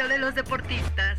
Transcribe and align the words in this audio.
diario 0.00 0.08
de 0.08 0.18
los 0.18 0.34
deportistas. 0.34 1.18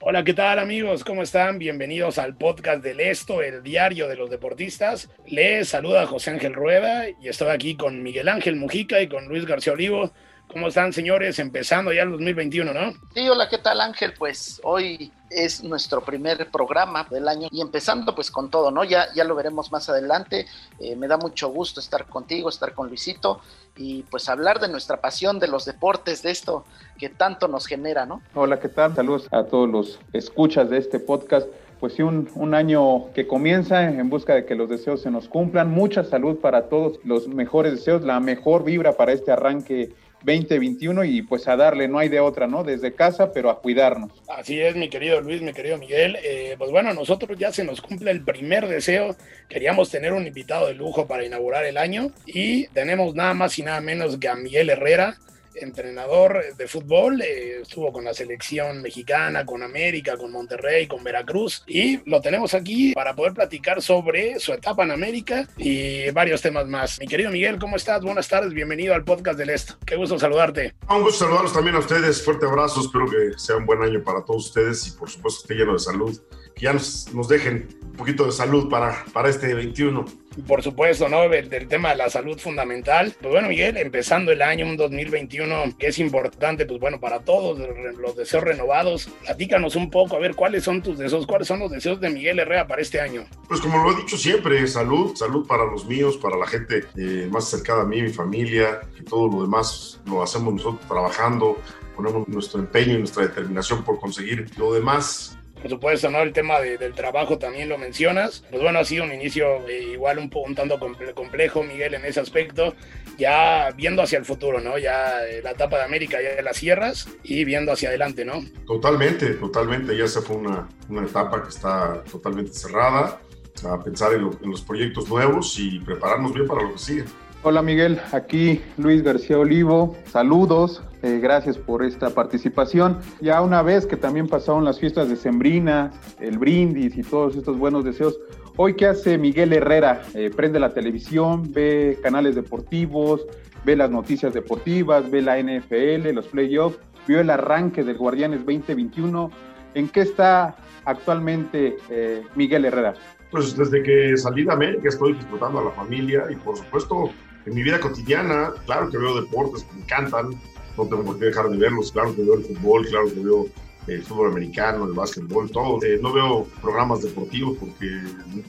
Hola, 0.00 0.24
¿qué 0.24 0.32
tal 0.32 0.58
amigos? 0.58 1.04
¿Cómo 1.04 1.22
están? 1.22 1.58
Bienvenidos 1.58 2.16
al 2.16 2.34
podcast 2.34 2.82
del 2.82 3.00
Esto, 3.00 3.42
el 3.42 3.62
diario 3.62 4.08
de 4.08 4.16
los 4.16 4.30
deportistas. 4.30 5.10
Les 5.26 5.68
saluda 5.68 6.06
José 6.06 6.30
Ángel 6.30 6.54
Rueda 6.54 7.10
y 7.10 7.28
estoy 7.28 7.48
aquí 7.48 7.76
con 7.76 8.02
Miguel 8.02 8.30
Ángel 8.30 8.56
Mujica 8.56 9.02
y 9.02 9.08
con 9.08 9.26
Luis 9.28 9.44
García 9.44 9.74
Olivo. 9.74 10.12
¿Cómo 10.48 10.68
están, 10.68 10.92
señores? 10.92 11.38
Empezando 11.38 11.92
ya 11.92 12.02
el 12.02 12.12
2021, 12.12 12.72
¿no? 12.72 12.92
Sí, 13.14 13.28
hola, 13.28 13.48
¿qué 13.48 13.58
tal 13.58 13.80
Ángel? 13.80 14.14
Pues 14.16 14.60
hoy 14.62 15.12
es 15.28 15.62
nuestro 15.64 16.02
primer 16.02 16.50
programa 16.50 17.04
del 17.10 17.26
año 17.28 17.48
y 17.50 17.60
empezando 17.60 18.14
pues 18.14 18.30
con 18.30 18.48
todo, 18.48 18.70
¿no? 18.70 18.84
Ya, 18.84 19.08
ya 19.14 19.24
lo 19.24 19.34
veremos 19.34 19.72
más 19.72 19.88
adelante. 19.88 20.46
Eh, 20.78 20.94
me 20.94 21.08
da 21.08 21.16
mucho 21.16 21.48
gusto 21.48 21.80
estar 21.80 22.06
contigo, 22.06 22.48
estar 22.48 22.74
con 22.74 22.88
Luisito 22.88 23.40
y 23.76 24.04
pues 24.04 24.28
hablar 24.28 24.60
de 24.60 24.68
nuestra 24.68 25.00
pasión 25.00 25.40
de 25.40 25.48
los 25.48 25.64
deportes, 25.64 26.22
de 26.22 26.30
esto 26.30 26.64
que 26.96 27.08
tanto 27.08 27.48
nos 27.48 27.66
genera, 27.66 28.06
¿no? 28.06 28.22
Hola, 28.34 28.60
¿qué 28.60 28.68
tal? 28.68 28.94
Saludos 28.94 29.28
a 29.32 29.44
todos 29.44 29.68
los 29.68 29.98
escuchas 30.12 30.70
de 30.70 30.78
este 30.78 31.00
podcast. 31.00 31.48
Pues 31.80 31.92
sí, 31.92 32.02
un, 32.02 32.30
un, 32.34 32.54
año 32.54 33.12
que 33.12 33.26
comienza 33.26 33.82
en 33.82 34.08
busca 34.08 34.34
de 34.34 34.46
que 34.46 34.54
los 34.54 34.70
deseos 34.70 35.02
se 35.02 35.10
nos 35.10 35.28
cumplan. 35.28 35.70
Mucha 35.70 36.04
salud 36.04 36.38
para 36.38 36.70
todos, 36.70 36.98
los 37.04 37.28
mejores 37.28 37.72
deseos, 37.72 38.02
la 38.02 38.18
mejor 38.18 38.64
vibra 38.64 38.92
para 38.96 39.12
este 39.12 39.30
arranque 39.30 39.92
2021 40.22 41.04
y 41.04 41.22
pues 41.22 41.46
a 41.48 41.56
darle, 41.56 41.88
no 41.88 41.98
hay 41.98 42.08
de 42.08 42.20
otra, 42.20 42.46
¿no? 42.46 42.64
Desde 42.64 42.94
casa, 42.94 43.32
pero 43.32 43.50
a 43.50 43.60
cuidarnos. 43.60 44.12
Así 44.28 44.60
es, 44.60 44.76
mi 44.76 44.88
querido 44.88 45.20
Luis, 45.20 45.42
mi 45.42 45.52
querido 45.52 45.78
Miguel. 45.78 46.16
Eh, 46.22 46.56
pues 46.58 46.70
bueno, 46.70 46.92
nosotros 46.94 47.38
ya 47.38 47.52
se 47.52 47.64
nos 47.64 47.80
cumple 47.80 48.10
el 48.10 48.24
primer 48.24 48.66
deseo. 48.66 49.16
Queríamos 49.48 49.90
tener 49.90 50.12
un 50.12 50.26
invitado 50.26 50.66
de 50.66 50.74
lujo 50.74 51.06
para 51.06 51.24
inaugurar 51.24 51.64
el 51.64 51.76
año 51.76 52.10
y 52.26 52.66
tenemos 52.68 53.14
nada 53.14 53.34
más 53.34 53.58
y 53.58 53.62
nada 53.62 53.80
menos 53.80 54.16
que 54.18 54.28
a 54.28 54.34
Miguel 54.34 54.70
Herrera 54.70 55.16
entrenador 55.60 56.42
de 56.56 56.68
fútbol, 56.68 57.22
eh, 57.22 57.60
estuvo 57.62 57.92
con 57.92 58.04
la 58.04 58.14
selección 58.14 58.82
mexicana, 58.82 59.44
con 59.44 59.62
América, 59.62 60.16
con 60.16 60.32
Monterrey, 60.32 60.86
con 60.86 61.02
Veracruz 61.02 61.62
y 61.66 62.00
lo 62.08 62.20
tenemos 62.20 62.54
aquí 62.54 62.92
para 62.92 63.14
poder 63.14 63.34
platicar 63.34 63.82
sobre 63.82 64.38
su 64.40 64.52
etapa 64.52 64.84
en 64.84 64.90
América 64.90 65.48
y 65.56 66.10
varios 66.10 66.42
temas 66.42 66.66
más. 66.66 66.98
Mi 67.00 67.06
querido 67.06 67.30
Miguel, 67.30 67.58
¿cómo 67.58 67.76
estás? 67.76 68.02
Buenas 68.02 68.28
tardes, 68.28 68.52
bienvenido 68.52 68.94
al 68.94 69.04
podcast 69.04 69.38
del 69.38 69.50
Esto. 69.50 69.74
Qué 69.84 69.96
gusto 69.96 70.18
saludarte. 70.18 70.74
Un 70.88 71.02
gusto 71.02 71.24
saludarlos 71.24 71.52
también 71.52 71.76
a 71.76 71.80
ustedes, 71.80 72.24
fuerte 72.24 72.46
abrazo, 72.46 72.80
espero 72.80 73.06
que 73.06 73.38
sea 73.38 73.56
un 73.56 73.66
buen 73.66 73.82
año 73.82 74.02
para 74.02 74.24
todos 74.24 74.46
ustedes 74.46 74.86
y 74.86 74.90
por 74.92 75.10
supuesto 75.10 75.42
esté 75.42 75.54
lleno 75.54 75.72
de 75.72 75.78
salud, 75.78 76.20
que 76.56 76.64
ya 76.64 76.72
nos, 76.72 77.12
nos 77.12 77.28
dejen 77.28 77.68
un 77.82 77.92
poquito 77.92 78.24
de 78.24 78.32
salud 78.32 78.68
para, 78.68 79.04
para 79.12 79.28
este 79.28 79.52
21 79.54 80.04
por 80.46 80.62
supuesto, 80.62 81.08
¿no? 81.08 81.28
Del, 81.28 81.48
del, 81.48 81.66
tema 81.66 81.90
de 81.90 81.96
la 81.96 82.10
salud 82.10 82.38
fundamental. 82.38 83.14
Pues 83.20 83.32
bueno, 83.32 83.48
Miguel, 83.48 83.76
empezando 83.78 84.32
el 84.32 84.42
año, 84.42 84.66
un 84.66 84.76
2021 84.76 85.76
que 85.78 85.86
es 85.88 85.98
importante, 85.98 86.66
pues 86.66 86.78
bueno, 86.78 87.00
para 87.00 87.20
todos, 87.20 87.58
los 87.98 88.16
deseos 88.16 88.44
renovados. 88.44 89.08
Platícanos 89.24 89.76
un 89.76 89.90
poco, 89.90 90.16
a 90.16 90.18
ver, 90.18 90.34
¿cuáles 90.34 90.64
son 90.64 90.82
tus 90.82 90.98
deseos? 90.98 91.26
¿Cuáles 91.26 91.48
son 91.48 91.60
los 91.60 91.70
deseos 91.70 92.00
de 92.00 92.10
Miguel 92.10 92.38
Herrera 92.38 92.66
para 92.66 92.82
este 92.82 93.00
año? 93.00 93.24
Pues 93.48 93.60
como 93.60 93.82
lo 93.82 93.92
he 93.92 93.96
dicho 93.96 94.18
siempre, 94.18 94.66
salud, 94.66 95.16
salud 95.16 95.46
para 95.46 95.64
los 95.64 95.86
míos, 95.86 96.18
para 96.18 96.36
la 96.36 96.46
gente 96.46 96.84
eh, 96.96 97.28
más 97.30 97.48
cercana 97.48 97.82
a 97.82 97.86
mí, 97.86 98.02
mi 98.02 98.12
familia, 98.12 98.80
que 98.94 99.04
todo 99.04 99.28
lo 99.28 99.42
demás 99.42 100.02
lo 100.04 100.22
hacemos 100.22 100.52
nosotros 100.52 100.86
trabajando, 100.86 101.56
ponemos 101.96 102.28
nuestro 102.28 102.60
empeño 102.60 102.94
y 102.94 102.98
nuestra 102.98 103.22
determinación 103.22 103.82
por 103.82 103.98
conseguir 103.98 104.46
lo 104.58 104.74
demás 104.74 105.35
por 105.60 105.70
supuesto, 105.70 106.10
¿no? 106.10 106.20
El 106.22 106.32
tema 106.32 106.60
de, 106.60 106.78
del 106.78 106.94
trabajo 106.94 107.38
también 107.38 107.68
lo 107.68 107.78
mencionas. 107.78 108.44
Pues 108.50 108.62
bueno, 108.62 108.78
ha 108.78 108.84
sido 108.84 109.04
un 109.04 109.12
inicio 109.12 109.66
eh, 109.68 109.92
igual 109.92 110.18
un, 110.18 110.30
un 110.34 110.54
tanto 110.54 110.78
complejo, 111.14 111.62
Miguel, 111.62 111.94
en 111.94 112.04
ese 112.04 112.20
aspecto. 112.20 112.74
Ya 113.18 113.70
viendo 113.76 114.02
hacia 114.02 114.18
el 114.18 114.24
futuro, 114.24 114.60
¿no? 114.60 114.78
Ya 114.78 115.26
eh, 115.26 115.40
la 115.42 115.52
etapa 115.52 115.78
de 115.78 115.84
América 115.84 116.18
ya 116.22 116.36
de 116.36 116.42
las 116.42 116.58
sierras 116.58 117.08
y 117.22 117.44
viendo 117.44 117.72
hacia 117.72 117.88
adelante, 117.88 118.24
¿no? 118.24 118.44
Totalmente, 118.66 119.30
totalmente. 119.34 119.96
Ya 119.96 120.06
se 120.06 120.20
fue 120.20 120.36
una, 120.36 120.68
una 120.88 121.06
etapa 121.06 121.42
que 121.42 121.48
está 121.48 122.02
totalmente 122.10 122.52
cerrada. 122.52 123.20
A 123.64 123.82
pensar 123.82 124.12
en, 124.12 124.20
lo, 124.20 124.32
en 124.42 124.50
los 124.50 124.60
proyectos 124.60 125.08
nuevos 125.08 125.58
y 125.58 125.80
prepararnos 125.80 126.34
bien 126.34 126.46
para 126.46 126.62
lo 126.62 126.74
que 126.74 126.78
sigue. 126.78 127.04
Hola 127.42 127.62
Miguel, 127.62 127.98
aquí 128.12 128.60
Luis 128.76 129.02
García 129.02 129.38
Olivo, 129.38 129.96
saludos, 130.12 130.82
eh, 131.06 131.20
gracias 131.20 131.56
por 131.56 131.84
esta 131.84 132.10
participación. 132.10 132.98
Ya 133.20 133.40
una 133.40 133.62
vez 133.62 133.86
que 133.86 133.96
también 133.96 134.26
pasaron 134.26 134.64
las 134.64 134.80
fiestas 134.80 135.08
de 135.08 135.14
Sembrina, 135.14 135.92
el 136.18 136.36
brindis 136.36 136.96
y 136.98 137.02
todos 137.04 137.36
estos 137.36 137.56
buenos 137.56 137.84
deseos, 137.84 138.18
hoy 138.56 138.74
qué 138.74 138.86
hace 138.86 139.16
Miguel 139.16 139.52
Herrera? 139.52 140.02
Eh, 140.14 140.30
prende 140.34 140.58
la 140.58 140.74
televisión, 140.74 141.52
ve 141.52 141.96
canales 142.02 142.34
deportivos, 142.34 143.24
ve 143.64 143.76
las 143.76 143.88
noticias 143.88 144.34
deportivas, 144.34 145.08
ve 145.08 145.22
la 145.22 145.38
NFL, 145.38 146.12
los 146.12 146.26
playoffs, 146.26 146.80
vio 147.06 147.20
el 147.20 147.30
arranque 147.30 147.84
del 147.84 147.96
Guardianes 147.96 148.40
2021. 148.40 149.30
¿En 149.74 149.88
qué 149.88 150.00
está 150.00 150.56
actualmente 150.86 151.76
eh, 151.88 152.22
Miguel 152.34 152.64
Herrera? 152.64 152.94
Pues 153.30 153.56
desde 153.56 153.80
que 153.80 154.16
salí 154.16 154.42
de 154.42 154.52
América 154.52 154.88
estoy 154.88 155.12
disfrutando 155.12 155.60
a 155.60 155.64
la 155.66 155.70
familia 155.70 156.24
y 156.30 156.34
por 156.34 156.56
supuesto 156.56 157.10
en 157.44 157.54
mi 157.54 157.62
vida 157.62 157.78
cotidiana, 157.78 158.50
claro 158.64 158.90
que 158.90 158.98
veo 158.98 159.20
deportes 159.20 159.62
que 159.62 159.74
me 159.74 159.82
encantan, 159.82 160.30
no 160.76 160.84
tengo 160.84 161.04
por 161.04 161.18
qué 161.18 161.26
dejar 161.26 161.48
de 161.48 161.56
verlos, 161.56 161.92
claro 161.92 162.14
que 162.14 162.22
veo 162.22 162.34
el 162.34 162.44
fútbol, 162.44 162.86
claro 162.86 163.06
que 163.12 163.20
veo 163.20 163.46
el 163.86 164.02
fútbol 164.02 164.30
americano, 164.30 164.84
el 164.84 164.92
básquetbol, 164.92 165.50
todo. 165.50 165.82
Eh, 165.84 165.98
no 166.00 166.12
veo 166.12 166.44
programas 166.60 167.02
deportivos 167.02 167.56
porque 167.58 168.02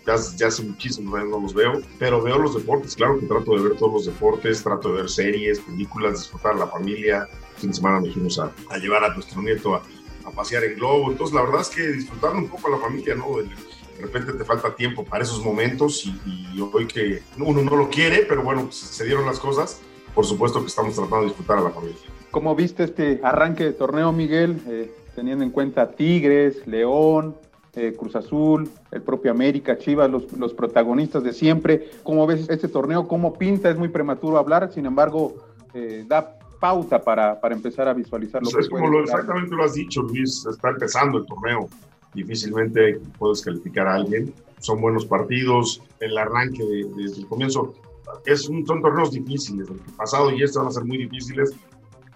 ya, 0.05 0.15
ya 0.35 0.47
hace 0.47 0.63
muchísimos 0.63 1.13
años 1.15 1.29
no 1.29 1.39
los 1.39 1.53
veo, 1.53 1.81
pero 1.99 2.21
veo 2.21 2.37
los 2.39 2.55
deportes, 2.55 2.95
claro 2.95 3.19
que 3.19 3.27
trato 3.27 3.55
de 3.55 3.63
ver 3.63 3.77
todos 3.77 3.93
los 3.93 4.05
deportes, 4.05 4.63
trato 4.63 4.89
de 4.89 5.01
ver 5.01 5.09
series, 5.09 5.59
películas, 5.59 6.13
disfrutar 6.13 6.55
la 6.55 6.67
familia. 6.67 7.27
Fin 7.57 7.69
de 7.69 7.75
semana 7.75 7.99
nos 7.99 8.13
fuimos 8.13 8.39
a, 8.39 8.51
llevar 8.77 9.03
a 9.03 9.13
nuestro 9.13 9.41
nieto 9.41 9.75
a, 9.75 9.81
pasear 10.35 10.65
en 10.65 10.75
globo, 10.75 11.09
entonces 11.09 11.33
la 11.33 11.41
verdad 11.41 11.61
es 11.61 11.69
que 11.69 11.87
disfrutando 11.87 12.39
un 12.39 12.49
poco 12.49 12.69
la 12.69 12.77
familia, 12.77 13.15
¿no? 13.15 13.37
De 13.37 14.01
repente 14.01 14.33
te 14.33 14.43
falta 14.43 14.75
tiempo 14.75 15.05
para 15.05 15.23
esos 15.23 15.41
momentos 15.41 16.05
y, 16.05 16.09
y, 16.53 16.59
hoy 16.59 16.85
que 16.85 17.23
uno 17.37 17.61
no 17.61 17.77
lo 17.77 17.89
quiere, 17.89 18.25
pero 18.27 18.43
bueno, 18.43 18.63
pues 18.65 18.75
se 18.75 19.05
dieron 19.05 19.25
las 19.25 19.39
cosas, 19.39 19.79
por 20.13 20.25
supuesto 20.25 20.59
que 20.59 20.67
estamos 20.67 20.93
tratando 20.95 21.21
de 21.21 21.27
disfrutar 21.27 21.59
a 21.59 21.61
la 21.61 21.69
familia. 21.69 21.95
¿Cómo 22.31 22.55
viste 22.55 22.83
este 22.83 23.19
arranque 23.23 23.63
de 23.63 23.73
torneo, 23.73 24.11
Miguel? 24.11 24.61
Eh, 24.67 24.91
teniendo 25.15 25.43
en 25.43 25.51
cuenta 25.51 25.91
Tigres, 25.91 26.67
León, 26.67 27.35
eh, 27.75 27.95
Cruz 27.97 28.15
Azul, 28.15 28.69
el 28.91 29.01
propio 29.01 29.31
América, 29.31 29.77
Chivas, 29.77 30.09
los, 30.09 30.31
los, 30.33 30.53
protagonistas 30.53 31.23
de 31.23 31.33
siempre. 31.33 31.89
¿Cómo 32.03 32.27
ves 32.27 32.49
este 32.49 32.67
torneo? 32.67 33.07
¿Cómo 33.07 33.33
pinta? 33.33 33.69
Es 33.69 33.77
muy 33.77 33.89
prematuro 33.89 34.37
hablar, 34.37 34.71
sin 34.71 34.85
embargo, 34.85 35.35
eh, 35.73 36.05
da 36.07 36.37
pauta 36.59 37.01
para, 37.01 37.39
para, 37.39 37.55
empezar 37.55 37.87
a 37.87 37.93
visualizar 37.93 38.41
lo 38.41 38.49
pues 38.49 38.55
que 38.55 38.61
es 38.61 38.69
como 38.69 38.89
lo, 38.89 39.03
exactamente 39.03 39.55
lo 39.55 39.63
has 39.63 39.73
dicho, 39.73 40.01
Luis, 40.01 40.45
está 40.49 40.69
empezando 40.69 41.19
el 41.19 41.25
torneo 41.25 41.69
difícilmente 42.17 42.99
puedes 43.17 43.41
calificar 43.41 43.87
a 43.87 43.95
alguien. 43.95 44.33
Son 44.59 44.81
buenos 44.81 45.05
partidos, 45.05 45.81
el 45.99 46.17
arranque 46.17 46.63
de, 46.63 46.85
desde 46.95 47.21
el 47.21 47.27
comienzo. 47.27 47.75
Es 48.25 48.49
un, 48.49 48.65
son 48.65 48.81
torneos 48.81 49.11
difíciles, 49.11 49.69
el 49.69 49.77
pasado 49.95 50.31
y 50.31 50.41
este 50.41 50.57
van 50.57 50.67
a 50.67 50.71
ser 50.71 50.85
muy 50.85 50.97
difíciles 50.97 51.53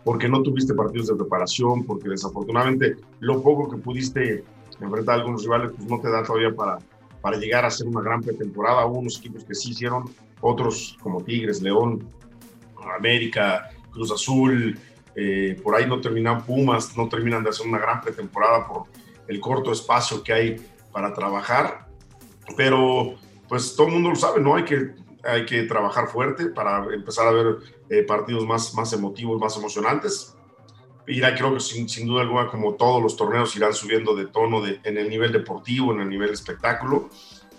porque 0.03 0.27
no 0.27 0.41
tuviste 0.41 0.73
partidos 0.73 1.07
de 1.07 1.15
preparación, 1.15 1.85
porque 1.85 2.09
desafortunadamente 2.09 2.95
lo 3.19 3.41
poco 3.41 3.69
que 3.69 3.77
pudiste 3.77 4.43
enfrentar 4.79 5.15
a 5.15 5.17
algunos 5.19 5.43
rivales 5.43 5.71
pues 5.75 5.87
no 5.87 5.99
te 5.99 6.09
da 6.09 6.23
todavía 6.23 6.53
para, 6.53 6.79
para 7.21 7.37
llegar 7.37 7.65
a 7.65 7.67
hacer 7.67 7.87
una 7.87 8.01
gran 8.01 8.21
pretemporada. 8.21 8.85
Hubo 8.85 8.99
unos 8.99 9.19
equipos 9.19 9.43
que 9.43 9.53
sí 9.53 9.71
hicieron, 9.71 10.05
otros 10.41 10.97
como 11.01 11.23
Tigres, 11.23 11.61
León, 11.61 12.07
América, 12.97 13.69
Cruz 13.91 14.11
Azul, 14.11 14.77
eh, 15.15 15.59
por 15.61 15.75
ahí 15.75 15.87
no 15.87 16.01
terminan 16.01 16.43
Pumas, 16.43 16.97
no 16.97 17.07
terminan 17.07 17.43
de 17.43 17.49
hacer 17.49 17.67
una 17.67 17.77
gran 17.77 18.01
pretemporada 18.01 18.67
por 18.67 18.83
el 19.27 19.39
corto 19.39 19.71
espacio 19.71 20.23
que 20.23 20.33
hay 20.33 20.55
para 20.91 21.13
trabajar, 21.13 21.87
pero 22.57 23.15
pues 23.47 23.75
todo 23.75 23.87
el 23.87 23.93
mundo 23.93 24.09
lo 24.09 24.15
sabe, 24.15 24.41
¿no? 24.41 24.55
Hay 24.55 24.63
que, 24.63 24.93
hay 25.23 25.45
que 25.45 25.63
trabajar 25.63 26.07
fuerte 26.07 26.47
para 26.47 26.85
empezar 26.93 27.27
a 27.27 27.31
ver 27.31 27.57
eh, 27.89 28.03
partidos 28.03 28.45
más, 28.45 28.73
más 28.73 28.91
emotivos, 28.93 29.39
más 29.39 29.55
emocionantes. 29.57 30.35
irá, 31.07 31.35
creo 31.35 31.53
que 31.53 31.59
sin, 31.59 31.87
sin, 31.89 32.07
duda 32.07 32.21
alguna, 32.21 32.47
como 32.47 32.75
todos 32.75 33.01
los 33.01 33.15
torneos, 33.15 33.55
irán 33.55 33.73
subiendo 33.73 34.15
de 34.15 34.27
tono 34.27 34.61
de, 34.61 34.79
en 34.83 34.97
el 34.97 35.09
nivel 35.09 35.31
deportivo, 35.31 35.93
en 35.93 36.01
el 36.01 36.09
nivel 36.09 36.31
espectáculo. 36.31 37.09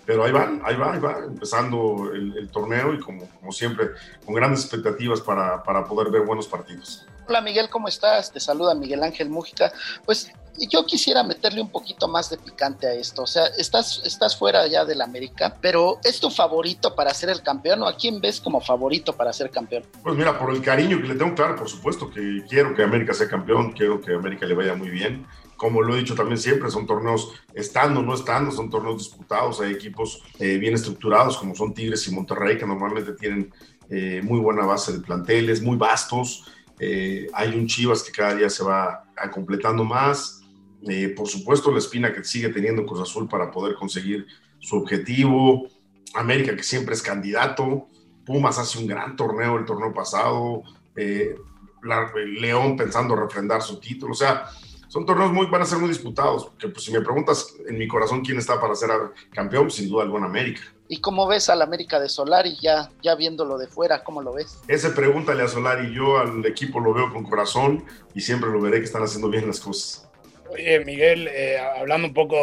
Pero 0.05 0.25
ahí 0.25 0.33
van, 0.33 0.61
ahí 0.65 0.75
va, 0.75 0.93
ahí 0.93 0.99
va, 0.99 1.19
empezando 1.19 2.11
el, 2.13 2.37
el 2.37 2.49
torneo 2.49 2.93
y 2.93 2.99
como, 2.99 3.29
como 3.39 3.51
siempre, 3.53 3.91
con 4.25 4.35
grandes 4.35 4.61
expectativas 4.61 5.21
para, 5.21 5.63
para 5.63 5.85
poder 5.85 6.11
ver 6.11 6.23
buenos 6.23 6.47
partidos. 6.47 7.07
Hola 7.25 7.39
Miguel, 7.39 7.69
¿cómo 7.69 7.87
estás? 7.87 8.31
Te 8.31 8.41
saluda 8.41 8.75
Miguel 8.75 9.01
Ángel 9.01 9.29
Mújica. 9.29 9.71
Pues 10.05 10.29
yo 10.57 10.85
quisiera 10.85 11.23
meterle 11.23 11.61
un 11.61 11.69
poquito 11.69 12.07
más 12.07 12.29
de 12.29 12.37
picante 12.37 12.87
a 12.87 12.93
esto. 12.93 13.23
O 13.23 13.27
sea, 13.27 13.45
estás, 13.57 14.01
estás 14.05 14.37
fuera 14.37 14.67
ya 14.67 14.85
del 14.85 15.01
América, 15.01 15.57
pero 15.61 15.99
¿es 16.03 16.19
tu 16.19 16.29
favorito 16.29 16.95
para 16.95 17.13
ser 17.13 17.29
el 17.29 17.41
campeón 17.41 17.81
o 17.83 17.87
a 17.87 17.95
quién 17.95 18.21
ves 18.21 18.39
como 18.39 18.61
favorito 18.61 19.13
para 19.13 19.33
ser 19.33 19.49
campeón? 19.49 19.83
Pues 20.03 20.15
mira, 20.15 20.37
por 20.37 20.51
el 20.51 20.61
cariño 20.61 21.01
que 21.01 21.07
le 21.07 21.15
tengo, 21.15 21.35
claro, 21.35 21.55
por 21.55 21.69
supuesto 21.69 22.09
que 22.09 22.43
quiero 22.47 22.75
que 22.75 22.83
América 22.83 23.13
sea 23.13 23.27
campeón, 23.27 23.71
quiero 23.71 23.99
que 24.01 24.13
América 24.13 24.45
le 24.45 24.53
vaya 24.53 24.75
muy 24.75 24.89
bien. 24.89 25.25
Como 25.57 25.81
lo 25.81 25.95
he 25.95 25.99
dicho 25.99 26.15
también 26.15 26.37
siempre, 26.37 26.69
son 26.69 26.85
torneos 26.85 27.31
estando, 27.53 28.01
no 28.01 28.13
estando, 28.13 28.51
son 28.51 28.69
torneos 28.69 28.97
disputados, 28.97 29.61
hay 29.61 29.71
equipos 29.71 30.21
eh, 30.39 30.57
bien 30.57 30.73
estructurados 30.73 31.37
como 31.37 31.55
son 31.55 31.73
Tigres 31.73 32.07
y 32.07 32.11
Monterrey, 32.11 32.57
que 32.57 32.65
normalmente 32.65 33.13
tienen 33.13 33.53
eh, 33.89 34.21
muy 34.23 34.39
buena 34.39 34.65
base 34.65 34.91
de 34.91 34.99
planteles, 34.99 35.61
muy 35.61 35.77
vastos. 35.77 36.45
Eh, 36.79 37.27
hay 37.33 37.55
un 37.55 37.67
Chivas 37.67 38.03
que 38.03 38.11
cada 38.11 38.35
día 38.35 38.49
se 38.49 38.63
va 38.63 39.05
completando 39.31 39.83
más. 39.83 40.42
Eh, 40.89 41.09
por 41.09 41.27
supuesto, 41.27 41.71
la 41.71 41.79
espina 41.79 42.13
que 42.13 42.23
sigue 42.23 42.49
teniendo 42.49 42.85
Cruz 42.85 43.01
Azul 43.01 43.27
para 43.27 43.51
poder 43.51 43.75
conseguir 43.75 44.25
su 44.59 44.77
objetivo. 44.77 45.67
América, 46.13 46.55
que 46.55 46.63
siempre 46.63 46.93
es 46.93 47.01
candidato. 47.01 47.87
Pumas 48.25 48.57
hace 48.59 48.77
un 48.79 48.87
gran 48.87 49.15
torneo 49.15 49.57
el 49.57 49.65
torneo 49.65 49.93
pasado. 49.93 50.63
Eh, 50.95 51.35
la, 51.83 52.11
León 52.39 52.77
pensando 52.77 53.15
refrendar 53.15 53.61
su 53.61 53.79
título. 53.79 54.13
O 54.13 54.15
sea, 54.15 54.45
son 54.87 55.05
torneos 55.05 55.31
muy, 55.31 55.47
van 55.47 55.63
a 55.63 55.65
ser 55.65 55.79
muy 55.79 55.89
disputados. 55.89 56.51
Que 56.57 56.67
pues, 56.67 56.85
si 56.85 56.91
me 56.91 57.01
preguntas 57.01 57.55
en 57.67 57.77
mi 57.77 57.87
corazón 57.87 58.23
quién 58.23 58.37
está 58.37 58.59
para 58.61 58.75
ser 58.75 58.91
campeón, 59.31 59.71
sin 59.71 59.89
duda 59.89 60.03
alguna 60.03 60.27
América. 60.27 60.61
¿Y 60.87 61.01
cómo 61.01 61.27
ves 61.27 61.49
al 61.49 61.61
América 61.61 61.99
de 61.99 62.09
Solari 62.09 62.57
ya, 62.61 62.91
ya 63.01 63.15
viéndolo 63.15 63.57
de 63.57 63.67
fuera? 63.67 64.03
¿Cómo 64.03 64.21
lo 64.21 64.33
ves? 64.33 64.59
Ese 64.67 64.91
pregúntale 64.91 65.41
a 65.43 65.47
Solari. 65.47 65.93
Yo 65.93 66.19
al 66.19 66.45
equipo 66.45 66.79
lo 66.79 66.93
veo 66.93 67.11
con 67.11 67.23
corazón 67.23 67.83
y 68.13 68.21
siempre 68.21 68.51
lo 68.51 68.61
veré 68.61 68.77
que 68.79 68.85
están 68.85 69.01
haciendo 69.01 69.29
bien 69.29 69.47
las 69.47 69.59
cosas. 69.59 70.07
Oye, 70.53 70.85
Miguel, 70.85 71.27
eh, 71.29 71.57
hablando 71.57 72.07
un 72.07 72.13
poco, 72.13 72.37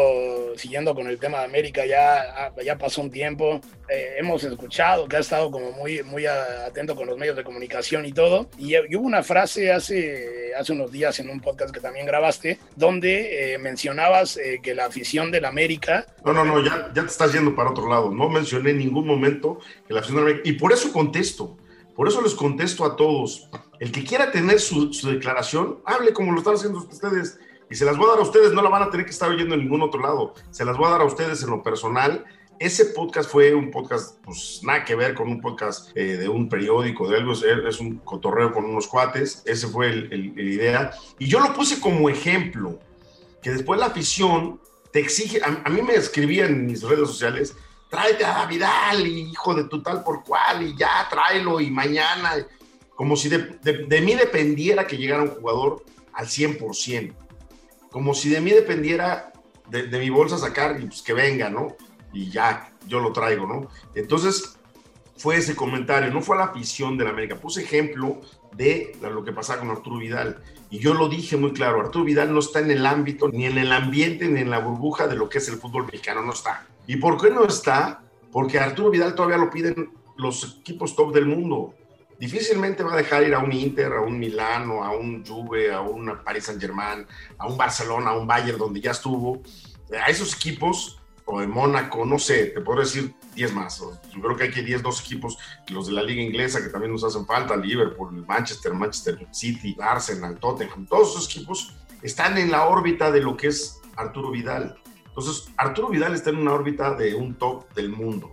siguiendo 0.56 0.96
con 0.96 1.06
el 1.06 1.20
tema 1.20 1.38
de 1.38 1.44
América, 1.44 1.86
ya, 1.86 2.52
ya 2.64 2.76
pasó 2.76 3.02
un 3.02 3.10
tiempo, 3.12 3.60
eh, 3.88 4.16
hemos 4.18 4.42
escuchado 4.42 5.06
que 5.06 5.14
ha 5.14 5.20
estado 5.20 5.48
como 5.52 5.70
muy, 5.70 6.02
muy 6.02 6.26
atento 6.26 6.96
con 6.96 7.06
los 7.06 7.16
medios 7.16 7.36
de 7.36 7.44
comunicación 7.44 8.04
y 8.04 8.12
todo, 8.12 8.48
y, 8.58 8.74
y 8.74 8.96
hubo 8.96 9.06
una 9.06 9.22
frase 9.22 9.70
hace, 9.70 10.52
hace 10.58 10.72
unos 10.72 10.90
días 10.90 11.20
en 11.20 11.30
un 11.30 11.40
podcast 11.40 11.72
que 11.72 11.78
también 11.78 12.04
grabaste, 12.04 12.58
donde 12.74 13.54
eh, 13.54 13.58
mencionabas 13.58 14.36
eh, 14.38 14.58
que 14.60 14.74
la 14.74 14.86
afición 14.86 15.30
del 15.30 15.44
América... 15.44 16.04
No, 16.24 16.32
no, 16.32 16.44
no, 16.44 16.64
ya, 16.64 16.90
ya 16.92 17.02
te 17.02 17.10
estás 17.10 17.32
yendo 17.32 17.54
para 17.54 17.70
otro 17.70 17.88
lado, 17.88 18.10
no 18.10 18.28
mencioné 18.28 18.70
en 18.70 18.78
ningún 18.78 19.06
momento 19.06 19.60
que 19.86 19.94
la 19.94 20.00
afición 20.00 20.16
del 20.16 20.32
América, 20.32 20.50
y 20.50 20.54
por 20.54 20.72
eso 20.72 20.92
contesto, 20.92 21.56
por 21.94 22.08
eso 22.08 22.20
les 22.22 22.34
contesto 22.34 22.84
a 22.84 22.96
todos, 22.96 23.48
el 23.78 23.92
que 23.92 24.02
quiera 24.02 24.32
tener 24.32 24.58
su, 24.58 24.92
su 24.92 25.10
declaración, 25.10 25.78
hable 25.84 26.12
como 26.12 26.32
lo 26.32 26.38
están 26.38 26.54
haciendo 26.54 26.80
ustedes 26.80 27.38
y 27.70 27.76
se 27.76 27.84
las 27.84 27.96
voy 27.96 28.06
a 28.06 28.10
dar 28.10 28.18
a 28.18 28.22
ustedes, 28.22 28.52
no 28.52 28.62
la 28.62 28.68
van 28.68 28.82
a 28.82 28.90
tener 28.90 29.06
que 29.06 29.12
estar 29.12 29.30
oyendo 29.30 29.54
en 29.54 29.60
ningún 29.60 29.80
otro 29.80 30.02
lado, 30.02 30.34
se 30.50 30.64
las 30.64 30.76
voy 30.76 30.88
a 30.88 30.90
dar 30.90 31.02
a 31.02 31.04
ustedes 31.04 31.42
en 31.44 31.50
lo 31.50 31.62
personal. 31.62 32.24
Ese 32.58 32.86
podcast 32.86 33.30
fue 33.30 33.54
un 33.54 33.70
podcast, 33.70 34.22
pues 34.22 34.60
nada 34.62 34.84
que 34.84 34.94
ver 34.94 35.14
con 35.14 35.28
un 35.28 35.40
podcast 35.40 35.96
eh, 35.96 36.18
de 36.18 36.28
un 36.28 36.48
periódico, 36.48 37.08
de 37.08 37.16
algo, 37.16 37.32
es, 37.32 37.80
un 37.80 37.98
cotorreo 37.98 38.52
con 38.52 38.66
unos 38.66 38.86
cuates, 38.86 39.42
ese 39.46 39.66
fue 39.68 39.88
el, 39.88 40.12
el, 40.12 40.34
la 40.36 40.42
idea. 40.42 40.90
Y 41.18 41.26
yo 41.26 41.40
lo 41.40 41.54
puse 41.54 41.80
como 41.80 42.10
ejemplo, 42.10 42.78
que 43.40 43.50
después 43.50 43.80
la 43.80 43.86
afición 43.86 44.60
te 44.92 44.98
exige, 44.98 45.40
a, 45.42 45.62
a 45.64 45.70
mí 45.70 45.80
me 45.80 45.94
escribían 45.94 46.48
en 46.48 46.66
mis 46.66 46.82
redes 46.82 47.08
sociales, 47.08 47.56
tráete 47.88 48.24
a 48.26 48.44
Vidal, 48.44 49.06
hijo 49.06 49.54
de 49.54 49.64
tu 49.64 49.80
tal 49.80 50.02
por 50.02 50.22
cual, 50.22 50.62
y 50.62 50.76
ya 50.76 51.06
tráelo, 51.08 51.60
y 51.60 51.70
mañana, 51.70 52.46
como 52.94 53.16
si 53.16 53.30
de, 53.30 53.38
de, 53.62 53.86
de 53.86 54.00
mí 54.02 54.16
dependiera 54.16 54.86
que 54.86 54.98
llegara 54.98 55.22
un 55.22 55.30
jugador 55.30 55.82
al 56.12 56.26
100% 56.26 57.19
como 57.90 58.14
si 58.14 58.28
de 58.30 58.40
mí 58.40 58.50
dependiera 58.50 59.32
de, 59.68 59.98
mi 59.98 60.10
bolsa 60.10 60.38
sacar 60.38 60.80
y 60.80 60.86
pues 60.86 61.02
que 61.02 61.12
venga, 61.12 61.48
¿no? 61.48 61.76
Y 62.12 62.30
ya, 62.30 62.72
yo 62.86 63.00
lo 63.00 63.12
traigo, 63.12 63.46
¿no? 63.46 63.68
Entonces, 63.94 64.58
fue 65.16 65.36
ese 65.36 65.54
comentario, 65.54 66.10
no 66.12 66.22
fue 66.22 66.36
a 66.36 66.40
la 66.40 66.44
afición 66.46 66.96
de 66.98 67.04
la 67.04 67.10
América, 67.10 67.36
puse 67.36 67.62
ejemplo 67.62 68.20
de 68.56 68.96
lo 69.00 69.22
que 69.22 69.32
pasaba 69.32 69.60
con 69.60 69.70
Arturo 69.70 69.98
Vidal. 69.98 70.42
Y 70.70 70.78
yo 70.78 70.94
lo 70.94 71.08
dije 71.08 71.36
muy 71.36 71.52
claro, 71.52 71.80
Arturo 71.80 72.04
Vidal 72.04 72.32
no 72.32 72.40
está 72.40 72.60
en 72.60 72.70
el 72.70 72.86
ámbito, 72.86 73.28
ni 73.28 73.46
en 73.46 73.58
el 73.58 73.72
ambiente, 73.72 74.28
ni 74.28 74.40
en 74.40 74.50
la 74.50 74.58
burbuja 74.58 75.06
de 75.06 75.16
lo 75.16 75.28
que 75.28 75.38
es 75.38 75.48
el 75.48 75.56
fútbol 75.56 75.86
mexicano, 75.86 76.22
no 76.22 76.32
está. 76.32 76.66
¿Y 76.86 76.96
por 76.96 77.20
qué 77.20 77.30
no 77.30 77.44
está? 77.44 78.02
Porque 78.32 78.58
Arturo 78.58 78.90
Vidal 78.90 79.14
todavía 79.14 79.36
lo 79.36 79.50
piden 79.50 79.92
los 80.16 80.58
equipos 80.60 80.96
top 80.96 81.12
del 81.14 81.26
mundo 81.26 81.74
difícilmente 82.20 82.82
va 82.82 82.92
a 82.92 82.96
dejar 82.98 83.22
ir 83.26 83.34
a 83.34 83.38
un 83.38 83.50
Inter, 83.50 83.94
a 83.94 84.02
un 84.02 84.18
Milano, 84.18 84.84
a 84.84 84.92
un 84.92 85.24
Juve, 85.26 85.72
a 85.72 85.80
un 85.80 86.18
Paris 86.22 86.44
Saint 86.44 86.60
Germain, 86.60 87.06
a 87.38 87.46
un 87.46 87.56
Barcelona, 87.56 88.10
a 88.10 88.18
un 88.18 88.26
Bayern 88.26 88.58
donde 88.58 88.80
ya 88.80 88.90
estuvo. 88.90 89.42
A 89.90 90.10
esos 90.10 90.36
equipos, 90.36 91.00
o 91.24 91.40
de 91.40 91.46
Mónaco, 91.46 92.04
no 92.04 92.18
sé, 92.18 92.46
te 92.46 92.60
puedo 92.60 92.80
decir 92.80 93.14
10 93.34 93.54
más. 93.54 93.80
Yo 93.80 94.20
creo 94.20 94.36
que 94.36 94.44
hay 94.44 94.50
que 94.50 94.62
10, 94.62 94.82
dos 94.82 95.00
equipos, 95.00 95.38
los 95.68 95.86
de 95.86 95.94
la 95.94 96.02
liga 96.02 96.20
inglesa 96.20 96.62
que 96.62 96.68
también 96.68 96.92
nos 96.92 97.04
hacen 97.04 97.24
falta, 97.24 97.56
Liverpool, 97.56 98.24
Manchester, 98.26 98.74
Manchester 98.74 99.26
City, 99.30 99.74
Arsenal, 99.80 100.38
Tottenham, 100.38 100.86
todos 100.86 101.12
esos 101.12 101.34
equipos 101.34 101.74
están 102.02 102.36
en 102.36 102.50
la 102.50 102.66
órbita 102.66 103.10
de 103.10 103.22
lo 103.22 103.36
que 103.36 103.46
es 103.48 103.80
Arturo 103.96 104.30
Vidal. 104.30 104.78
Entonces, 105.06 105.48
Arturo 105.56 105.88
Vidal 105.88 106.14
está 106.14 106.30
en 106.30 106.36
una 106.36 106.52
órbita 106.52 106.94
de 106.94 107.14
un 107.14 107.34
top 107.34 107.72
del 107.74 107.88
mundo 107.88 108.32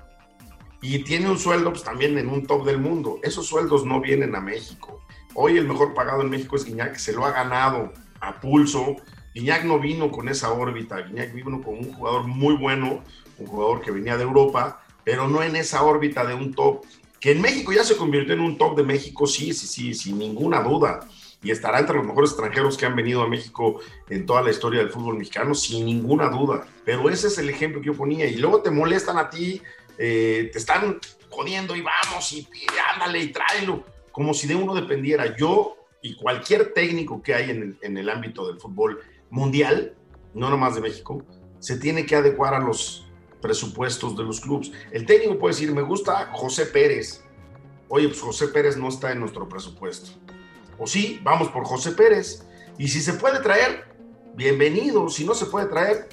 y 0.81 0.99
tiene 0.99 1.29
un 1.29 1.39
sueldo 1.39 1.71
pues, 1.71 1.83
también 1.83 2.17
en 2.17 2.29
un 2.29 2.45
top 2.45 2.65
del 2.65 2.79
mundo. 2.79 3.19
Esos 3.23 3.47
sueldos 3.47 3.85
no 3.85 3.99
vienen 3.99 4.35
a 4.35 4.41
México. 4.41 5.01
Hoy 5.33 5.57
el 5.57 5.67
mejor 5.67 5.93
pagado 5.93 6.21
en 6.21 6.29
México 6.29 6.55
es 6.55 6.65
Guiñac, 6.65 6.95
se 6.95 7.13
lo 7.13 7.25
ha 7.25 7.31
ganado 7.31 7.93
a 8.19 8.39
pulso. 8.39 8.95
Guiñac 9.33 9.65
no 9.65 9.79
vino 9.79 10.11
con 10.11 10.29
esa 10.29 10.51
órbita, 10.51 11.01
Guiñac 11.01 11.33
vino 11.33 11.61
con 11.61 11.75
un 11.75 11.93
jugador 11.93 12.27
muy 12.27 12.55
bueno, 12.55 13.03
un 13.37 13.47
jugador 13.47 13.81
que 13.81 13.91
venía 13.91 14.17
de 14.17 14.23
Europa, 14.23 14.83
pero 15.03 15.27
no 15.27 15.43
en 15.43 15.55
esa 15.55 15.83
órbita 15.83 16.25
de 16.25 16.33
un 16.33 16.53
top, 16.53 16.83
que 17.19 17.31
en 17.31 17.41
México 17.41 17.71
ya 17.71 17.83
se 17.83 17.97
convirtió 17.97 18.33
en 18.33 18.41
un 18.41 18.57
top 18.57 18.77
de 18.77 18.83
México, 18.83 19.25
sí, 19.27 19.53
sí, 19.53 19.67
sí, 19.67 19.93
sin 19.93 20.17
ninguna 20.17 20.61
duda. 20.61 21.01
Y 21.43 21.51
estará 21.51 21.79
entre 21.79 21.95
los 21.95 22.05
mejores 22.05 22.31
extranjeros 22.31 22.77
que 22.77 22.85
han 22.87 22.95
venido 22.95 23.21
a 23.21 23.27
México 23.27 23.79
en 24.09 24.25
toda 24.25 24.41
la 24.41 24.49
historia 24.49 24.79
del 24.79 24.89
fútbol 24.89 25.17
mexicano, 25.17 25.53
sin 25.53 25.85
ninguna 25.85 26.29
duda. 26.29 26.65
Pero 26.83 27.09
ese 27.09 27.27
es 27.27 27.37
el 27.37 27.49
ejemplo 27.49 27.79
que 27.79 27.87
yo 27.87 27.93
ponía. 27.93 28.25
Y 28.25 28.37
luego 28.37 28.61
te 28.61 28.71
molestan 28.71 29.19
a 29.19 29.29
ti 29.29 29.61
eh, 29.97 30.49
te 30.51 30.57
están 30.57 30.99
jodiendo 31.29 31.75
y 31.75 31.81
vamos 31.81 32.31
y, 32.33 32.47
ándale 32.93 33.19
y 33.19 33.31
tráelo, 33.31 33.83
como 34.11 34.33
si 34.33 34.47
de 34.47 34.55
uno 34.55 34.75
dependiera. 34.75 35.35
Yo 35.35 35.77
y 36.01 36.15
cualquier 36.15 36.73
técnico 36.73 37.21
que 37.21 37.33
hay 37.33 37.49
en 37.49 37.61
el, 37.61 37.77
en 37.81 37.97
el 37.97 38.09
ámbito 38.09 38.47
del 38.47 38.59
fútbol 38.59 38.99
mundial, 39.29 39.95
no 40.33 40.49
nomás 40.49 40.75
de 40.75 40.81
México, 40.81 41.23
se 41.59 41.77
tiene 41.77 42.05
que 42.05 42.15
adecuar 42.15 42.53
a 42.53 42.59
los 42.59 43.07
presupuestos 43.41 44.15
de 44.15 44.23
los 44.23 44.39
clubes. 44.39 44.71
El 44.91 45.05
técnico 45.05 45.39
puede 45.39 45.53
decir, 45.53 45.71
me 45.73 45.81
gusta 45.81 46.29
José 46.33 46.65
Pérez. 46.65 47.23
Oye, 47.89 48.07
pues 48.07 48.21
José 48.21 48.49
Pérez 48.49 48.77
no 48.77 48.89
está 48.89 49.11
en 49.11 49.19
nuestro 49.19 49.47
presupuesto. 49.47 50.11
O 50.77 50.85
sí, 50.85 51.19
vamos 51.23 51.49
por 51.49 51.65
José 51.65 51.91
Pérez. 51.91 52.45
Y 52.77 52.87
si 52.87 53.01
se 53.01 53.13
puede 53.13 53.39
traer, 53.39 53.85
bienvenido. 54.35 55.09
Si 55.09 55.25
no 55.25 55.33
se 55.33 55.45
puede 55.45 55.67
traer, 55.67 56.09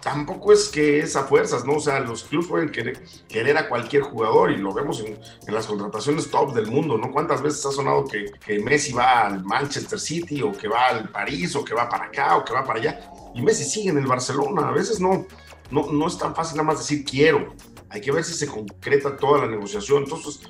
tampoco 0.00 0.52
es 0.52 0.68
que 0.68 1.00
es 1.00 1.16
a 1.16 1.24
fuerzas, 1.24 1.64
¿no? 1.64 1.74
O 1.74 1.80
sea, 1.80 2.00
los 2.00 2.24
clubes 2.24 2.48
pueden 2.48 2.70
querer, 2.70 3.56
a 3.56 3.68
cualquier 3.68 4.02
jugador 4.02 4.50
y 4.50 4.56
lo 4.56 4.72
vemos 4.72 5.00
en, 5.00 5.18
las 5.52 5.66
contrataciones 5.66 6.30
top 6.30 6.54
del 6.54 6.66
mundo, 6.66 6.96
¿no? 6.98 7.10
¿Cuántas 7.10 7.42
veces 7.42 7.64
ha 7.66 7.72
sonado 7.72 8.04
que, 8.06 8.58
Messi 8.60 8.92
va 8.92 9.26
al 9.26 9.44
Manchester 9.44 9.98
City 9.98 10.42
o 10.42 10.52
que 10.52 10.68
va 10.68 10.88
al 10.88 11.08
París 11.10 11.54
o 11.56 11.64
que 11.64 11.74
va 11.74 11.88
para 11.88 12.06
acá 12.06 12.36
o 12.36 12.44
que 12.44 12.52
va 12.52 12.64
para 12.64 12.78
allá? 12.78 13.00
Y 13.34 13.42
Messi 13.42 13.64
sigue 13.64 13.90
en 13.90 13.98
el 13.98 14.06
Barcelona. 14.06 14.68
A 14.68 14.72
veces 14.72 15.00
no, 15.00 15.26
no, 15.70 16.06
es 16.06 16.18
tan 16.18 16.34
fácil 16.34 16.56
nada 16.56 16.66
más 16.66 16.78
decir 16.78 17.04
quiero. 17.04 17.54
Hay 17.88 18.00
que 18.00 18.12
ver 18.12 18.24
si 18.24 18.34
se 18.34 18.46
concreta 18.46 19.16
toda 19.16 19.40
la 19.40 19.46
negociación. 19.48 20.04
Entonces, 20.04 20.40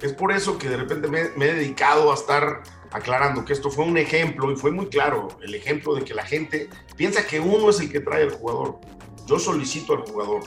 es 0.00 0.12
por 0.12 0.32
eso 0.32 0.58
que 0.58 0.68
de 0.68 0.76
repente 0.76 1.08
me 1.08 1.46
he 1.46 1.54
dedicado 1.54 2.10
a 2.10 2.14
estar 2.14 2.62
aclarando 2.92 3.44
que 3.44 3.52
esto 3.52 3.70
fue 3.70 3.84
un 3.84 3.98
ejemplo 3.98 4.50
y 4.50 4.56
fue 4.56 4.70
muy 4.70 4.86
claro 4.86 5.28
el 5.42 5.54
ejemplo 5.54 5.94
de 5.94 6.04
que 6.04 6.14
la 6.14 6.24
gente 6.24 6.68
piensa 6.96 7.26
que 7.26 7.40
uno 7.40 7.70
es 7.70 7.80
el 7.80 7.90
que 7.90 8.00
trae 8.00 8.22
al 8.24 8.32
jugador. 8.32 8.80
Yo 9.26 9.38
solicito 9.38 9.92
al 9.92 10.00
jugador, 10.00 10.42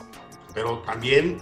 pero 0.54 0.78
también 0.78 1.40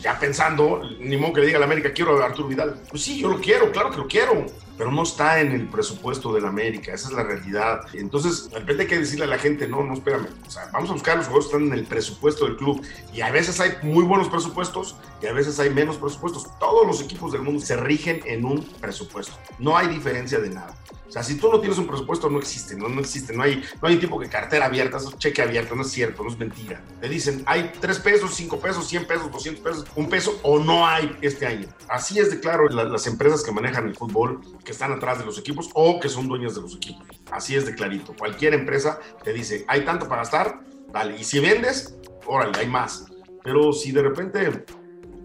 ya 0.00 0.18
pensando, 0.18 0.82
ni 1.00 1.16
modo 1.16 1.34
que 1.34 1.40
le 1.40 1.46
diga 1.46 1.56
a 1.56 1.60
la 1.60 1.66
América, 1.66 1.92
quiero 1.92 2.22
a 2.22 2.26
Arturo 2.26 2.48
Vidal. 2.48 2.82
Pues 2.90 3.02
sí, 3.02 3.18
yo 3.18 3.28
lo 3.28 3.40
quiero, 3.40 3.72
claro 3.72 3.90
que 3.90 3.96
lo 3.96 4.06
quiero, 4.06 4.46
pero 4.76 4.92
no 4.92 5.02
está 5.02 5.40
en 5.40 5.52
el 5.52 5.68
presupuesto 5.68 6.32
de 6.34 6.42
la 6.42 6.48
América, 6.48 6.92
esa 6.92 7.08
es 7.08 7.14
la 7.14 7.22
realidad. 7.22 7.80
Entonces, 7.94 8.50
de 8.50 8.58
repente 8.58 8.82
hay 8.82 8.88
que 8.88 8.98
decirle 8.98 9.24
a 9.24 9.28
la 9.28 9.38
gente, 9.38 9.66
no, 9.66 9.82
no, 9.82 9.94
espérame, 9.94 10.26
o 10.26 10.72
vamos 10.72 10.90
a 10.90 10.92
buscar 10.92 11.16
los 11.16 11.26
jugadores 11.26 11.50
que 11.50 11.56
están 11.56 11.72
en 11.72 11.78
el 11.78 11.86
presupuesto 11.86 12.44
del 12.44 12.56
club. 12.56 12.82
Y 13.12 13.22
a 13.22 13.30
veces 13.30 13.58
hay 13.60 13.72
muy 13.82 14.04
buenos 14.04 14.28
presupuestos 14.28 14.96
y 15.22 15.26
a 15.26 15.32
veces 15.32 15.58
hay 15.58 15.70
menos 15.70 15.96
presupuestos. 15.96 16.46
Todos 16.58 16.86
los 16.86 17.00
equipos 17.00 17.32
del 17.32 17.42
mundo 17.42 17.64
se 17.64 17.76
rigen 17.76 18.20
en 18.26 18.44
un 18.44 18.62
presupuesto, 18.80 19.32
no 19.58 19.76
hay 19.76 19.88
diferencia 19.88 20.38
de 20.38 20.50
nada. 20.50 20.76
O 21.08 21.12
sea, 21.12 21.22
si 21.22 21.36
tú 21.36 21.50
no 21.50 21.60
tienes 21.60 21.78
un 21.78 21.86
presupuesto, 21.86 22.28
no 22.28 22.38
existe, 22.38 22.76
no, 22.76 22.88
no 22.88 23.00
existe, 23.00 23.34
no 23.34 23.42
hay, 23.42 23.62
no 23.80 23.88
hay 23.88 23.96
tipo 23.96 24.18
que 24.18 24.28
cartera 24.28 24.66
abierta, 24.66 24.98
cheque 25.18 25.42
abierto, 25.42 25.74
no 25.74 25.82
es 25.82 25.90
cierto, 25.90 26.22
no 26.22 26.30
es 26.30 26.38
mentira. 26.38 26.82
Te 27.00 27.08
dicen, 27.08 27.42
hay 27.46 27.72
3 27.80 27.98
pesos, 28.00 28.34
5 28.34 28.58
pesos, 28.58 28.88
100 28.88 29.06
pesos, 29.06 29.30
200 29.30 29.62
pesos, 29.62 29.86
un 29.94 30.08
peso 30.08 30.38
o 30.42 30.58
no 30.58 30.86
hay 30.86 31.16
este 31.20 31.46
año. 31.46 31.68
Así 31.88 32.18
es 32.18 32.30
de 32.30 32.40
claro 32.40 32.68
las 32.68 33.06
empresas 33.06 33.42
que 33.42 33.52
manejan 33.52 33.86
el 33.86 33.94
fútbol, 33.94 34.40
que 34.64 34.72
están 34.72 34.92
atrás 34.92 35.18
de 35.18 35.24
los 35.24 35.38
equipos 35.38 35.70
o 35.74 36.00
que 36.00 36.08
son 36.08 36.26
dueñas 36.28 36.54
de 36.54 36.62
los 36.62 36.74
equipos. 36.76 37.06
Así 37.30 37.54
es 37.54 37.66
de 37.66 37.74
clarito. 37.74 38.14
Cualquier 38.18 38.54
empresa 38.54 38.98
te 39.22 39.32
dice, 39.32 39.64
hay 39.68 39.84
tanto 39.84 40.08
para 40.08 40.22
gastar, 40.22 40.60
dale. 40.92 41.18
Y 41.18 41.24
si 41.24 41.38
vendes, 41.38 41.96
órale, 42.26 42.58
hay 42.58 42.66
más. 42.66 43.06
Pero 43.42 43.72
si 43.72 43.92
de 43.92 44.02
repente 44.02 44.64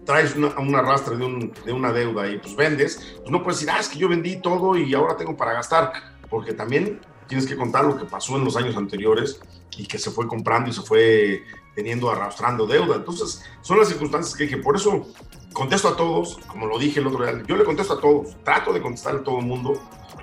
traes 0.04 0.34
una, 0.34 0.48
un 0.58 0.74
arrastre 0.74 1.16
de, 1.16 1.24
un, 1.24 1.52
de, 1.64 1.72
una 1.72 1.92
deuda 1.92 2.28
y 2.28 2.38
pues 2.38 2.56
vendes, 2.56 3.14
pues 3.18 3.30
no 3.30 3.42
puedes 3.42 3.60
decir, 3.60 3.74
ah, 3.74 3.80
es 3.80 3.88
que 3.88 3.98
yo 3.98 4.08
vendí 4.08 4.36
todo 4.36 4.76
y 4.76 4.92
ahora 4.94 5.16
tengo 5.16 5.36
para 5.36 5.52
gastar, 5.52 5.92
porque 6.28 6.52
también 6.52 7.00
tienes 7.28 7.46
que 7.46 7.56
contar 7.56 7.84
lo 7.84 7.96
que 7.96 8.04
pasó 8.04 8.36
en 8.36 8.44
los 8.44 8.56
años 8.56 8.76
anteriores 8.76 9.40
y 9.76 9.86
que 9.86 9.98
se 9.98 10.10
fue 10.10 10.26
comprando 10.26 10.70
y 10.70 10.72
se 10.72 10.82
fue 10.82 11.44
teniendo, 11.74 12.10
arrastrando 12.10 12.66
deuda. 12.66 12.96
Entonces, 12.96 13.42
son 13.62 13.78
las 13.78 13.88
circunstancias 13.88 14.36
que, 14.36 14.48
que 14.48 14.58
por 14.58 14.76
eso 14.76 15.06
contesto 15.52 15.88
a 15.88 15.96
todos, 15.96 16.38
como 16.46 16.66
lo 16.66 16.78
dije 16.78 17.00
el 17.00 17.06
otro 17.06 17.24
día, 17.24 17.42
yo 17.46 17.56
le 17.56 17.64
contesto 17.64 17.94
a 17.94 18.00
todos, 18.00 18.36
trato 18.44 18.72
de 18.72 18.80
contestar 18.80 19.16
a 19.16 19.22
todo 19.22 19.38
el 19.38 19.46
mundo, 19.46 19.74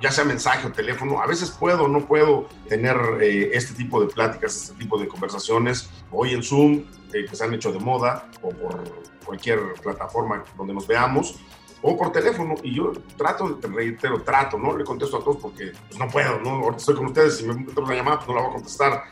ya 0.02 0.12
sea 0.12 0.24
mensaje 0.24 0.68
o 0.68 0.72
teléfono, 0.72 1.22
a 1.22 1.28
veces 1.28 1.52
puedo, 1.52 1.88
no 1.88 2.06
puedo 2.06 2.48
tener 2.68 2.98
eh, 3.22 3.52
este 3.54 3.74
tipo 3.74 4.02
de 4.02 4.08
pláticas, 4.08 4.56
este 4.56 4.74
tipo 4.76 4.98
de 4.98 5.08
conversaciones, 5.08 5.90
hoy 6.12 6.34
en 6.34 6.44
Zoom, 6.44 6.86
eh, 7.14 7.26
que 7.30 7.36
se 7.36 7.44
han 7.44 7.54
hecho 7.54 7.72
de 7.72 7.80
moda, 7.80 8.30
o 8.42 8.50
por 8.50 8.84
cualquier 9.26 9.60
plataforma 9.82 10.44
donde 10.58 10.74
nos 10.74 10.88
veamos, 10.88 11.40
o 11.82 11.98
por 11.98 12.12
teléfono, 12.12 12.56
y 12.64 12.76
yo 12.76 12.92
trato, 13.18 13.56
te 13.56 13.68
reitero, 13.68 14.22
trato, 14.22 14.58
¿no? 14.58 14.78
Le 14.78 14.84
contesto 14.84 15.18
a 15.18 15.24
todos 15.24 15.38
porque 15.38 15.72
pues, 15.88 16.00
no 16.00 16.08
puedo, 16.10 16.40
¿no? 16.40 16.50
Ahorita 16.52 16.78
estoy 16.78 16.96
con 16.96 17.06
ustedes, 17.08 17.38
si 17.38 17.46
me 17.46 17.54
meto 17.54 17.82
una 17.82 17.96
llamada, 17.96 18.18
pues 18.18 18.28
no 18.30 18.36
la 18.36 18.42
voy 18.42 18.50
a 18.50 18.54
contestar, 18.56 19.04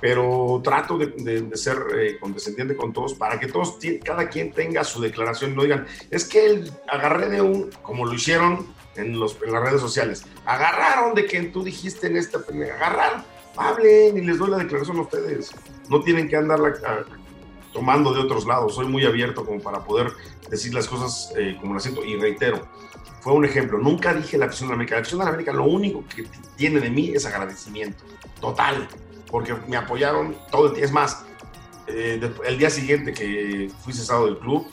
pero 0.00 0.60
trato 0.64 0.98
de, 0.98 1.06
de, 1.06 1.56
ser 1.56 1.78
eh, 1.96 2.18
condescendiente 2.18 2.76
con 2.76 2.92
todos 2.92 3.14
para 3.14 3.38
que 3.38 3.46
todos, 3.46 3.78
cada 4.04 4.28
quien 4.28 4.52
tenga 4.52 4.82
su 4.82 5.00
declaración 5.00 5.52
y 5.52 5.54
no 5.54 5.62
digan, 5.62 5.86
es 6.10 6.24
que 6.24 6.44
él 6.44 6.72
agarré 6.88 7.28
de 7.28 7.40
un, 7.40 7.70
como 7.82 8.04
lo 8.04 8.12
hicieron 8.12 8.66
en, 8.96 9.18
los, 9.18 9.36
en 9.44 9.52
las 9.52 9.62
redes 9.62 9.80
sociales, 9.80 10.24
agarraron 10.44 11.14
de 11.14 11.26
que 11.26 11.40
tú 11.44 11.62
dijiste 11.62 12.06
en 12.06 12.16
esta, 12.16 12.38
agarraron, 12.38 13.24
hablen 13.56 14.18
y 14.18 14.20
les 14.22 14.38
doy 14.38 14.50
la 14.50 14.58
declaración 14.58 14.98
a 14.98 15.02
ustedes, 15.02 15.50
no 15.88 16.02
tienen 16.02 16.28
que 16.28 16.36
andarla 16.36 16.74
tomando 17.72 18.12
de 18.12 18.20
otros 18.20 18.46
lados. 18.46 18.74
Soy 18.74 18.86
muy 18.86 19.04
abierto 19.04 19.44
como 19.44 19.60
para 19.60 19.84
poder 19.84 20.12
decir 20.50 20.74
las 20.74 20.86
cosas 20.86 21.32
eh, 21.36 21.56
como 21.60 21.74
las 21.74 21.82
siento. 21.82 22.04
Y 22.04 22.16
reitero, 22.16 22.68
fue 23.20 23.32
un 23.32 23.44
ejemplo. 23.44 23.78
Nunca 23.78 24.14
dije 24.14 24.38
la 24.38 24.46
afición 24.46 24.68
de 24.68 24.74
América. 24.74 24.96
La 24.96 25.00
afición 25.00 25.20
de 25.20 25.28
América 25.28 25.52
lo 25.52 25.64
único 25.64 26.04
que 26.14 26.26
tiene 26.56 26.80
de 26.80 26.90
mí 26.90 27.12
es 27.14 27.26
agradecimiento. 27.26 28.04
Total. 28.40 28.88
Porque 29.30 29.54
me 29.66 29.76
apoyaron 29.76 30.36
todo 30.50 30.66
el 30.66 30.72
tiempo. 30.72 30.86
Es 30.86 30.92
más, 30.92 31.24
eh, 31.86 32.20
el 32.44 32.58
día 32.58 32.70
siguiente 32.70 33.12
que 33.12 33.70
fui 33.82 33.92
cesado 33.92 34.26
del 34.26 34.38
club, 34.38 34.66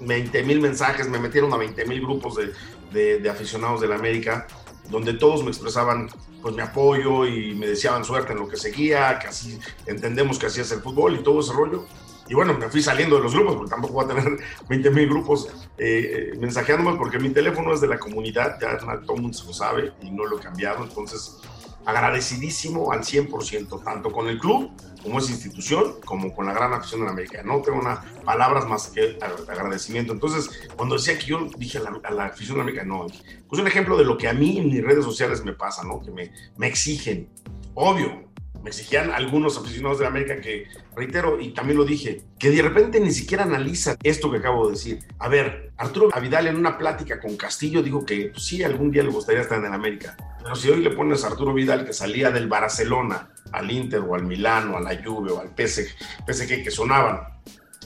20 0.00 0.42
mil 0.44 0.60
mensajes, 0.60 1.08
me 1.08 1.18
metieron 1.18 1.52
a 1.52 1.56
20 1.56 1.84
mil 1.86 2.00
grupos 2.02 2.36
de, 2.36 2.52
de, 2.92 3.18
de 3.18 3.30
aficionados 3.30 3.80
de 3.80 3.88
la 3.88 3.96
América, 3.96 4.46
donde 4.90 5.14
todos 5.14 5.42
me 5.42 5.50
expresaban 5.50 6.08
pues 6.42 6.54
mi 6.54 6.62
apoyo 6.62 7.26
y 7.26 7.54
me 7.54 7.66
deseaban 7.66 8.04
suerte 8.04 8.32
en 8.32 8.38
lo 8.38 8.48
que 8.48 8.56
seguía, 8.56 9.18
que 9.18 9.28
así 9.28 9.58
entendemos 9.86 10.38
que 10.38 10.46
así 10.46 10.60
es 10.60 10.72
el 10.72 10.80
fútbol 10.80 11.16
y 11.16 11.22
todo 11.22 11.40
ese 11.40 11.52
rollo. 11.52 11.86
Y 12.28 12.34
bueno, 12.34 12.54
me 12.56 12.68
fui 12.68 12.80
saliendo 12.80 13.16
de 13.16 13.22
los 13.24 13.34
grupos, 13.34 13.56
porque 13.56 13.70
tampoco 13.70 13.94
voy 13.94 14.04
a 14.04 14.08
tener 14.08 14.38
20 14.68 14.90
mil 14.90 15.08
grupos 15.08 15.48
eh, 15.76 16.32
mensajeándome, 16.38 16.96
porque 16.96 17.18
mi 17.18 17.30
teléfono 17.30 17.74
es 17.74 17.80
de 17.80 17.88
la 17.88 17.98
comunidad, 17.98 18.58
ya 18.60 18.78
todo 18.78 19.16
el 19.16 19.22
mundo 19.22 19.36
se 19.36 19.46
lo 19.46 19.52
sabe 19.52 19.92
y 20.00 20.10
no 20.10 20.24
lo 20.26 20.38
he 20.38 20.40
cambiado. 20.40 20.84
Entonces, 20.84 21.38
agradecidísimo 21.84 22.92
al 22.92 23.00
100%, 23.00 23.82
tanto 23.84 24.12
con 24.12 24.28
el 24.28 24.38
club 24.38 24.70
como 25.02 25.18
esa 25.18 25.32
institución, 25.32 25.94
como 26.04 26.34
con 26.34 26.46
la 26.46 26.52
gran 26.52 26.72
afición 26.72 27.00
de 27.00 27.06
la 27.06 27.12
América. 27.12 27.42
No 27.42 27.60
tengo 27.62 27.78
una, 27.78 28.02
palabras 28.24 28.66
más 28.66 28.88
que 28.88 29.18
agradecimiento. 29.48 30.12
Entonces, 30.12 30.50
cuando 30.76 30.96
decía 30.96 31.18
que 31.18 31.26
yo 31.26 31.48
dije 31.56 31.78
a 31.78 32.10
la, 32.10 32.26
afición 32.26 32.54
de 32.54 32.58
la 32.58 32.62
América, 32.62 32.84
no, 32.84 33.06
pues 33.48 33.60
un 33.60 33.66
ejemplo 33.66 33.96
de 33.96 34.04
lo 34.04 34.18
que 34.18 34.28
a 34.28 34.34
mí 34.34 34.58
en 34.58 34.68
mis 34.68 34.82
redes 34.82 35.04
sociales 35.04 35.44
me 35.44 35.52
pasa, 35.52 35.82
¿no? 35.84 36.00
Que 36.00 36.10
me, 36.10 36.32
me 36.56 36.66
exigen. 36.66 37.28
Obvio, 37.74 38.29
me 38.62 38.70
exigían 38.70 39.10
algunos 39.10 39.56
aficionados 39.56 39.98
de 39.98 40.06
América 40.06 40.40
que, 40.40 40.66
reitero, 40.94 41.40
y 41.40 41.52
también 41.52 41.78
lo 41.78 41.84
dije, 41.84 42.22
que 42.38 42.50
de 42.50 42.62
repente 42.62 43.00
ni 43.00 43.10
siquiera 43.10 43.44
analizan 43.44 43.96
esto 44.02 44.30
que 44.30 44.38
acabo 44.38 44.66
de 44.66 44.72
decir. 44.72 44.98
A 45.18 45.28
ver, 45.28 45.72
Arturo 45.76 46.10
Avidal 46.12 46.46
en 46.46 46.56
una 46.56 46.76
plática 46.76 47.20
con 47.20 47.36
Castillo 47.36 47.82
dijo 47.82 48.04
que 48.04 48.30
pues, 48.32 48.44
sí, 48.44 48.62
algún 48.62 48.90
día 48.90 49.02
le 49.02 49.10
gustaría 49.10 49.42
estar 49.42 49.58
en 49.58 49.66
el 49.66 49.72
América. 49.72 50.16
Pero 50.42 50.54
si 50.56 50.70
hoy 50.70 50.82
le 50.82 50.90
pones 50.90 51.24
a 51.24 51.28
Arturo 51.28 51.54
Vidal 51.54 51.84
que 51.84 51.92
salía 51.92 52.30
del 52.30 52.48
Barcelona 52.48 53.30
al 53.52 53.70
Inter 53.70 54.00
o 54.00 54.14
al 54.14 54.24
Milano, 54.24 54.76
a 54.76 54.80
la 54.80 55.02
Juve 55.02 55.32
o 55.32 55.40
al 55.40 55.48
PSG, 55.48 55.88
PSG 56.26 56.62
que 56.62 56.70
sonaban, 56.70 57.20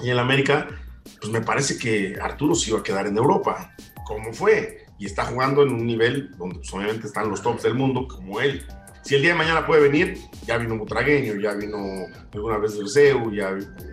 y 0.00 0.06
en 0.06 0.12
el 0.12 0.18
América, 0.18 0.68
pues 1.20 1.32
me 1.32 1.40
parece 1.40 1.78
que 1.78 2.18
Arturo 2.20 2.54
se 2.54 2.70
iba 2.70 2.80
a 2.80 2.82
quedar 2.82 3.06
en 3.06 3.16
Europa, 3.16 3.74
como 4.04 4.32
fue, 4.32 4.86
y 4.98 5.06
está 5.06 5.24
jugando 5.24 5.62
en 5.62 5.70
un 5.70 5.86
nivel 5.86 6.30
donde 6.36 6.56
pues, 6.56 6.72
obviamente 6.72 7.06
están 7.06 7.28
los 7.28 7.42
tops 7.42 7.62
del 7.62 7.74
mundo, 7.74 8.06
como 8.08 8.40
él. 8.40 8.66
Si 9.04 9.14
el 9.14 9.20
día 9.20 9.32
de 9.32 9.37
mañana 9.38 9.66
puede 9.66 9.82
venir, 9.82 10.18
ya 10.46 10.56
vino 10.56 10.78
Butragueño, 10.78 11.34
ya 11.34 11.52
vino 11.52 12.06
alguna 12.32 12.56
vez 12.56 12.73
Seu, 12.87 13.30
ya 13.30 13.50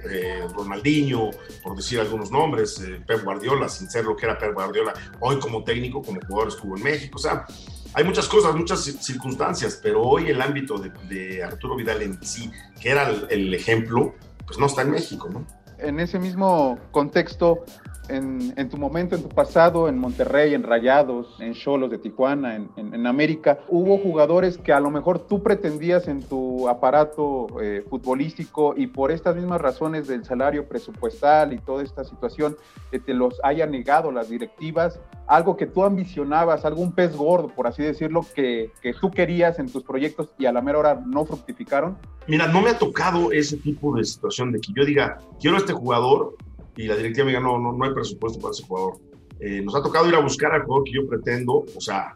eh, 0.10 0.48
Ronaldinho, 0.56 1.32
por 1.62 1.76
decir 1.76 2.00
algunos 2.00 2.32
nombres, 2.32 2.80
eh, 2.80 3.02
Pep 3.06 3.22
Guardiola, 3.22 3.68
sin 3.68 3.90
ser 3.90 4.06
lo 4.06 4.16
que 4.16 4.26
era 4.26 4.38
Pep 4.38 4.54
Guardiola, 4.54 4.94
hoy 5.20 5.38
como 5.38 5.66
técnico, 5.66 6.02
como 6.02 6.22
jugador 6.26 6.48
estuvo 6.48 6.78
en 6.78 6.84
México, 6.84 7.18
o 7.18 7.22
sea, 7.22 7.46
hay 7.94 8.06
muchas 8.06 8.30
cosas, 8.30 8.56
muchas 8.56 8.84
circunstancias, 8.84 9.82
pero 9.84 10.02
hoy 10.02 10.30
el 10.30 10.42
ámbito 10.42 10.78
de, 10.78 10.92
de 11.14 11.44
Arturo 11.44 11.76
Vidal 11.76 12.02
en 12.04 12.24
sí, 12.24 12.50
que 12.80 12.92
era 12.92 13.10
el, 13.10 13.28
el, 13.30 13.54
ejemplo, 13.54 14.16
pues 14.46 14.58
no 14.60 14.68
está 14.68 14.84
en 14.84 14.92
México, 14.92 15.30
¿no? 15.30 15.46
En 15.82 16.00
ese 16.00 16.20
mismo 16.20 16.78
contexto, 16.92 17.64
en, 18.12 18.54
en, 18.58 18.70
tu 18.70 18.78
momento, 18.78 19.16
en 19.16 19.24
tu 19.24 19.30
pasado, 19.30 19.88
en 19.88 19.98
Monterrey, 19.98 20.54
en 20.54 20.64
Rayados, 20.64 21.38
en 21.40 21.54
Cholos 21.54 21.90
de 21.90 21.98
Tijuana, 21.98 22.56
en, 22.56 22.70
en, 22.76 22.94
en, 22.94 23.08
América, 23.08 23.60
hubo 23.70 23.98
jugadores 23.98 24.58
que 24.58 24.74
a 24.74 24.80
lo 24.80 24.92
mejor 24.92 25.28
tú 25.28 25.42
pretendías 25.42 26.08
en 26.08 26.22
tu 26.22 26.68
aparato 26.68 27.48
eh, 27.62 27.84
futbolístico 27.90 28.74
y 28.76 28.88
por 28.88 29.12
estas 29.12 29.36
mismas 29.36 29.62
razones 29.62 30.08
del 30.08 30.26
salario 30.26 30.68
presupuestal 30.68 31.54
y 31.54 31.58
toda 31.60 31.84
esta 31.84 32.04
situación, 32.04 32.58
que 32.92 33.00
te 33.00 33.14
los 33.14 33.40
haya 33.44 33.66
negado 33.66 34.12
las 34.12 34.30
directivas, 34.30 35.00
algo 35.28 35.56
que 35.56 35.66
tú 35.66 35.84
ambicionabas, 35.84 36.66
algún 36.66 36.92
pez 36.92 37.16
gordo, 37.16 37.48
por 37.48 37.68
así 37.68 37.84
decirlo, 37.84 38.26
que, 38.36 38.72
que 38.82 38.94
tú 38.94 39.12
querías 39.12 39.60
en 39.60 39.72
tus 39.72 39.84
proyectos 39.84 40.30
y 40.38 40.46
a 40.46 40.52
la 40.52 40.62
mera 40.62 40.80
hora 40.80 41.02
no 41.06 41.26
fructificaron? 41.26 41.98
Mira, 42.28 42.48
no 42.48 42.62
me 42.62 42.70
ha 42.70 42.78
tocado 42.78 43.32
ese 43.32 43.58
tipo 43.58 43.96
de 43.96 44.04
situación 44.04 44.52
de 44.52 44.60
que 44.60 44.72
yo 44.76 44.86
diga, 44.86 45.18
quiero 45.40 45.58
este 45.58 45.71
jugador, 45.74 46.36
y 46.76 46.88
la 46.88 46.96
directiva 46.96 47.26
me 47.26 47.32
diga, 47.32 47.42
no, 47.42 47.58
no, 47.60 47.74
no 47.74 47.86
hay 47.86 47.94
presupuesto 47.94 48.40
para 48.40 48.52
ese 48.52 48.64
jugador. 48.64 49.00
Eh, 49.40 49.62
nos 49.62 49.76
ha 49.76 49.82
tocado 49.82 50.08
ir 50.08 50.16
a 50.16 50.20
buscar 50.20 50.52
al 50.54 50.64
jugador 50.64 50.86
que 50.86 50.94
yo 50.94 51.08
pretendo, 51.08 51.66
o 51.76 51.82
sea, 51.82 52.16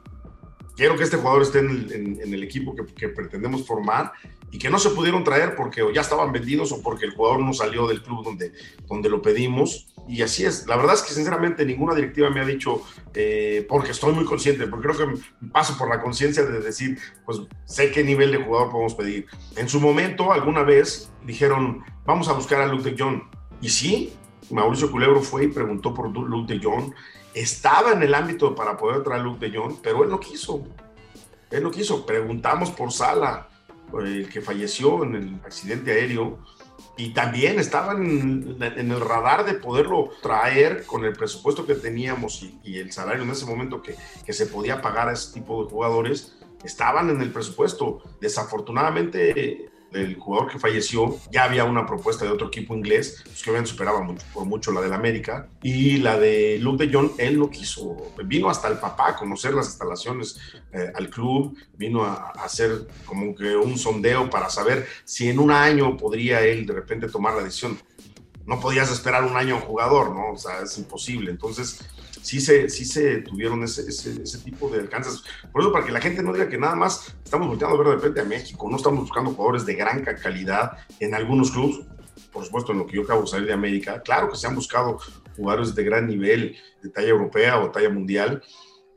quiero 0.75 0.95
que 0.95 1.03
este 1.03 1.17
jugador 1.17 1.41
esté 1.41 1.59
en 1.59 1.69
el, 1.69 1.91
en, 1.91 2.21
en 2.21 2.33
el 2.33 2.43
equipo 2.43 2.75
que, 2.75 2.85
que, 2.85 3.09
pretendemos 3.09 3.65
formar 3.65 4.11
y 4.51 4.57
que 4.57 4.69
no 4.69 4.79
se 4.79 4.91
pudieron 4.91 5.23
traer 5.23 5.55
porque 5.55 5.83
ya 5.93 6.01
estaban 6.01 6.31
vendidos 6.31 6.71
o 6.71 6.81
porque 6.81 7.05
el 7.05 7.11
jugador 7.11 7.39
no 7.39 7.53
salió 7.53 7.87
del 7.87 8.01
club 8.01 8.23
donde, 8.23 8.53
donde 8.87 9.09
lo 9.09 9.21
pedimos. 9.21 9.87
Y 10.07 10.21
así 10.21 10.45
es. 10.45 10.67
La 10.67 10.77
verdad 10.77 10.93
es 10.93 11.01
que 11.01 11.13
sinceramente 11.13 11.65
ninguna 11.65 11.95
directiva 11.95 12.29
me 12.29 12.39
ha 12.39 12.45
dicho, 12.45 12.81
eh, 13.15 13.65
porque 13.67 13.91
estoy 13.91 14.13
muy 14.13 14.23
consciente, 14.23 14.67
porque 14.67 14.87
creo 14.87 15.09
que 15.09 15.19
paso 15.51 15.77
por 15.77 15.89
la 15.89 16.01
conciencia 16.01 16.43
de 16.43 16.59
decir, 16.59 16.97
pues 17.25 17.41
sé 17.65 17.91
qué 17.91 18.03
nivel 18.03 18.31
de 18.31 18.37
jugador 18.37 18.71
podemos 18.71 18.93
pedir. 18.93 19.25
En 19.55 19.67
su 19.67 19.81
momento, 19.81 20.31
alguna 20.31 20.63
vez 20.63 21.11
dijeron, 21.25 21.83
vamos 22.05 22.29
a 22.29 22.33
buscar 22.33 22.61
a 22.61 22.67
Luke 22.67 22.89
de 22.89 22.95
John. 22.97 23.23
Y 23.65 23.69
sí, 23.69 24.13
Mauricio 24.51 24.91
Culebro 24.91 25.21
fue 25.21 25.45
y 25.45 25.47
preguntó 25.47 25.91
por 25.91 26.15
Luke 26.15 26.53
de 26.53 26.63
Jong. 26.63 26.93
Estaba 27.33 27.93
en 27.93 28.03
el 28.03 28.13
ámbito 28.13 28.53
para 28.53 28.77
poder 28.77 29.01
traer 29.01 29.23
Luke 29.23 29.43
de 29.43 29.57
Jong, 29.57 29.77
pero 29.81 30.03
él 30.03 30.09
no 30.11 30.19
quiso. 30.19 30.63
Él 31.49 31.63
no 31.63 31.71
quiso. 31.71 32.05
Preguntamos 32.05 32.69
por 32.69 32.91
Sala, 32.91 33.49
el 33.99 34.29
que 34.29 34.41
falleció 34.41 35.03
en 35.03 35.15
el 35.15 35.41
accidente 35.43 35.93
aéreo, 35.93 36.37
y 36.95 37.09
también 37.09 37.57
estaba 37.57 37.93
en, 37.93 38.55
en, 38.61 38.91
el 38.91 39.01
radar 39.01 39.45
de 39.45 39.55
poderlo 39.55 40.11
traer 40.21 40.85
con 40.85 41.03
el 41.03 41.13
presupuesto 41.13 41.65
que 41.65 41.73
teníamos 41.73 42.43
y, 42.43 42.59
y 42.63 42.77
el 42.77 42.91
salario 42.91 43.23
en 43.23 43.31
ese 43.31 43.47
momento 43.47 43.81
que, 43.81 43.95
que, 44.23 44.31
se 44.31 44.45
podía 44.45 44.79
pagar 44.79 45.09
a 45.09 45.13
ese 45.13 45.33
tipo 45.33 45.63
de 45.63 45.71
jugadores, 45.71 46.37
estaban 46.63 47.09
en 47.09 47.19
el 47.19 47.31
presupuesto. 47.31 48.03
Desafortunadamente 48.21 49.71
del 49.95 50.15
jugador 50.15 50.51
que 50.51 50.59
falleció, 50.59 51.17
ya 51.31 51.45
había 51.45 51.63
una 51.63 51.85
propuesta 51.85 52.25
de 52.25 52.31
otro 52.31 52.47
equipo 52.47 52.75
inglés, 52.75 53.21
pues 53.23 53.41
que 53.41 53.49
obviamente 53.49 53.71
superaba 53.71 54.01
mucho, 54.01 54.25
por 54.33 54.45
mucho 54.45 54.71
la 54.71 54.81
del 54.81 54.93
América, 54.93 55.47
y 55.63 55.97
la 55.97 56.19
de 56.19 56.57
Luke 56.59 56.85
de 56.85 56.93
Jong, 56.93 57.11
él 57.17 57.39
no 57.39 57.49
quiso, 57.49 58.11
vino 58.25 58.49
hasta 58.49 58.67
el 58.67 58.77
papá 58.77 59.09
a 59.09 59.15
conocer 59.15 59.53
las 59.53 59.67
instalaciones 59.67 60.37
eh, 60.73 60.91
al 60.93 61.09
club, 61.09 61.57
vino 61.77 62.03
a, 62.03 62.31
hacer 62.43 62.87
como 63.05 63.33
que 63.33 63.55
un 63.55 63.77
sondeo 63.77 64.29
para 64.29 64.49
saber 64.49 64.85
si 65.05 65.29
en 65.29 65.39
un 65.39 65.51
año 65.51 65.95
podría 65.95 66.41
él 66.41 66.65
de 66.65 66.73
repente 66.73 67.07
tomar 67.07 67.35
la 67.35 67.43
decisión. 67.43 67.79
No 68.45 68.59
podías 68.59 68.91
esperar 68.91 69.23
un 69.23 69.35
año 69.35 69.55
un 69.55 69.61
jugador, 69.61 70.13
¿no? 70.13 70.33
O 70.33 70.37
sea, 70.37 70.61
es 70.61 70.77
imposible. 70.77 71.31
Entonces, 71.31 71.79
sí 72.25 72.41
se, 72.41 72.69
sí 72.69 72.85
se 72.85 73.21
tuvieron 73.21 73.63
ese, 73.63 73.81
ese, 73.87 74.21
ese, 74.23 74.39
tipo 74.39 74.67
de 74.67 74.79
alcances. 74.79 75.23
Por 75.51 75.61
eso, 75.61 75.71
para 75.71 75.85
que 75.85 75.91
la 75.91 76.01
gente 76.01 76.23
no 76.23 76.33
diga 76.33 76.49
que 76.49 76.57
nada 76.57 76.75
más 76.75 77.15
estamos 77.23 77.47
volteando 77.47 77.75
a 77.75 77.77
ver 77.77 77.87
de 77.87 77.95
repente 77.95 78.21
a 78.21 78.23
México, 78.23 78.67
no 78.67 78.77
estamos 78.77 79.01
buscando 79.01 79.31
jugadores 79.31 79.65
de 79.65 79.75
gran 79.75 80.03
calidad 80.03 80.71
en 80.99 81.13
algunos 81.13 81.51
clubes, 81.51 81.85
por 82.31 82.43
supuesto, 82.43 82.71
en 82.71 82.79
lo 82.79 82.87
que 82.87 82.95
yo 82.95 83.03
acabo 83.03 83.21
de 83.21 83.27
salir 83.27 83.45
de 83.45 83.53
América, 83.53 84.01
claro 84.01 84.29
que 84.29 84.37
se 84.37 84.47
han 84.47 84.55
buscado 84.55 84.97
jugadores 85.37 85.75
de 85.75 85.83
gran 85.83 86.07
nivel, 86.07 86.57
de 86.81 86.89
talla 86.89 87.09
europea 87.09 87.59
o 87.59 87.69
talla 87.69 87.89
mundial, 87.89 88.41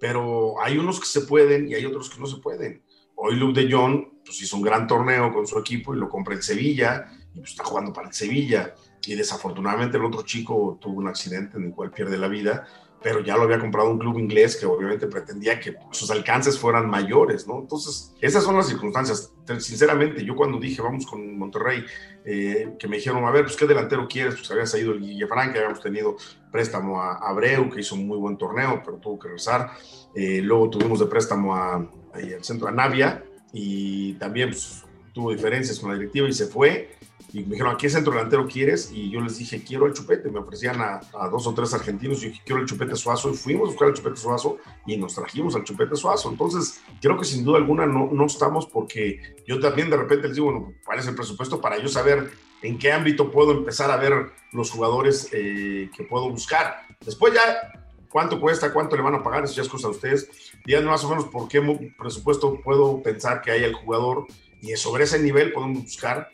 pero 0.00 0.60
hay 0.62 0.78
unos 0.78 0.98
que 0.98 1.06
se 1.06 1.20
pueden 1.22 1.68
y 1.68 1.74
hay 1.74 1.84
otros 1.84 2.08
que 2.08 2.18
no 2.18 2.26
se 2.26 2.38
pueden. 2.38 2.82
Hoy 3.14 3.36
Luke 3.36 3.60
de 3.60 3.70
Jong 3.70 4.22
pues 4.24 4.40
hizo 4.40 4.56
un 4.56 4.62
gran 4.62 4.86
torneo 4.86 5.32
con 5.34 5.46
su 5.46 5.58
equipo 5.58 5.94
y 5.94 5.98
lo 5.98 6.08
compré 6.08 6.36
en 6.36 6.42
Sevilla 6.42 7.06
y 7.34 7.40
pues 7.40 7.50
está 7.50 7.64
jugando 7.64 7.92
para 7.92 8.08
el 8.08 8.14
Sevilla 8.14 8.74
y 9.06 9.14
desafortunadamente 9.14 9.98
el 9.98 10.04
otro 10.04 10.22
chico 10.22 10.78
tuvo 10.80 10.98
un 10.98 11.08
accidente 11.08 11.58
en 11.58 11.64
el 11.64 11.70
cual 11.72 11.90
pierde 11.90 12.16
la 12.16 12.28
vida, 12.28 12.66
pero 13.02 13.20
ya 13.20 13.36
lo 13.36 13.42
había 13.42 13.60
comprado 13.60 13.90
un 13.90 13.98
club 13.98 14.18
inglés 14.18 14.56
que 14.56 14.66
obviamente 14.66 15.06
pretendía 15.06 15.60
que 15.60 15.76
sus 15.92 16.10
alcances 16.10 16.58
fueran 16.58 16.90
mayores, 16.90 17.46
¿no? 17.46 17.60
Entonces, 17.60 18.14
esas 18.20 18.42
son 18.42 18.56
las 18.56 18.66
circunstancias. 18.66 19.32
Sinceramente, 19.58 20.24
yo 20.24 20.34
cuando 20.34 20.58
dije 20.58 20.82
vamos 20.82 21.06
con 21.06 21.38
Monterrey, 21.38 21.84
eh, 22.24 22.74
que 22.78 22.88
me 22.88 22.96
dijeron, 22.96 23.24
a 23.24 23.30
ver, 23.30 23.44
pues 23.44 23.56
qué 23.56 23.66
delantero 23.66 24.08
quieres, 24.08 24.34
pues 24.34 24.50
había 24.50 24.66
salido 24.66 24.92
el 24.92 25.00
Guillefranc, 25.00 25.52
que 25.52 25.58
habíamos 25.58 25.80
tenido 25.80 26.16
préstamo 26.50 27.00
a 27.00 27.14
Abreu, 27.16 27.70
que 27.70 27.80
hizo 27.80 27.94
un 27.94 28.06
muy 28.06 28.18
buen 28.18 28.36
torneo, 28.36 28.82
pero 28.84 28.98
tuvo 28.98 29.18
que 29.18 29.28
regresar. 29.28 29.70
Eh, 30.14 30.40
luego 30.42 30.70
tuvimos 30.70 30.98
de 30.98 31.06
préstamo 31.06 31.54
a, 31.54 31.76
al 31.76 32.44
centro 32.44 32.68
a 32.68 32.72
Navia 32.72 33.24
y 33.52 34.14
también 34.14 34.50
pues, 34.50 34.84
tuvo 35.12 35.32
diferencias 35.32 35.78
con 35.78 35.90
la 35.90 35.98
directiva 35.98 36.28
y 36.28 36.32
se 36.32 36.46
fue 36.46 36.96
y 37.32 37.40
me 37.40 37.50
dijeron, 37.50 37.74
¿a 37.74 37.76
qué 37.76 37.90
centro 37.90 38.12
delantero 38.12 38.46
quieres? 38.46 38.90
Y 38.92 39.10
yo 39.10 39.20
les 39.20 39.36
dije, 39.36 39.62
quiero 39.62 39.86
el 39.86 39.92
chupete. 39.92 40.30
Me 40.30 40.38
ofrecían 40.38 40.80
a, 40.80 41.00
dos 41.30 41.46
o 41.46 41.52
tres 41.52 41.74
argentinos 41.74 42.18
y 42.18 42.20
yo 42.22 42.28
dije, 42.28 42.42
quiero 42.44 42.62
el 42.62 42.66
chupete 42.66 42.96
suazo. 42.96 43.30
Y 43.30 43.34
fuimos 43.34 43.68
a 43.68 43.72
buscar 43.72 43.88
el 43.88 43.94
chupete 43.94 44.16
suazo 44.16 44.56
y 44.86 44.96
nos 44.96 45.14
trajimos 45.14 45.54
al 45.54 45.64
chupete 45.64 45.94
suazo. 45.94 46.30
Entonces, 46.30 46.80
creo 47.02 47.18
que 47.18 47.26
sin 47.26 47.44
duda 47.44 47.58
alguna 47.58 47.86
no, 47.86 48.08
no 48.10 48.26
estamos 48.26 48.66
porque 48.66 49.20
yo 49.46 49.60
también 49.60 49.90
de 49.90 49.98
repente 49.98 50.28
les 50.28 50.36
digo, 50.36 50.50
bueno, 50.50 50.72
¿cuál 50.84 51.00
es 51.00 51.06
el 51.06 51.14
presupuesto 51.14 51.60
para 51.60 51.78
yo 51.78 51.88
saber 51.88 52.30
en 52.62 52.78
qué 52.78 52.92
ámbito 52.92 53.30
puedo 53.30 53.52
empezar 53.52 53.90
a 53.90 53.96
ver 53.98 54.32
los 54.52 54.70
jugadores 54.70 55.28
eh, 55.32 55.90
que 55.94 56.04
puedo 56.04 56.30
buscar? 56.30 56.86
Después 57.04 57.34
ya 57.34 57.72
cuánto 58.08 58.40
cuesta, 58.40 58.72
cuánto 58.72 58.96
le 58.96 59.02
van 59.02 59.16
a 59.16 59.22
pagar, 59.22 59.44
eso 59.44 59.54
ya 59.54 59.62
es 59.62 59.68
cosa 59.68 59.88
de 59.88 59.94
ustedes. 59.94 60.30
Díganme 60.64 60.88
más 60.88 61.04
o 61.04 61.10
menos 61.10 61.26
por 61.26 61.46
qué 61.46 61.60
presupuesto 61.98 62.58
puedo 62.62 63.02
pensar 63.02 63.42
que 63.42 63.50
hay 63.50 63.64
el 63.64 63.74
jugador 63.74 64.26
y 64.62 64.74
sobre 64.76 65.04
ese 65.04 65.18
nivel 65.18 65.52
podemos 65.52 65.82
buscar 65.82 66.30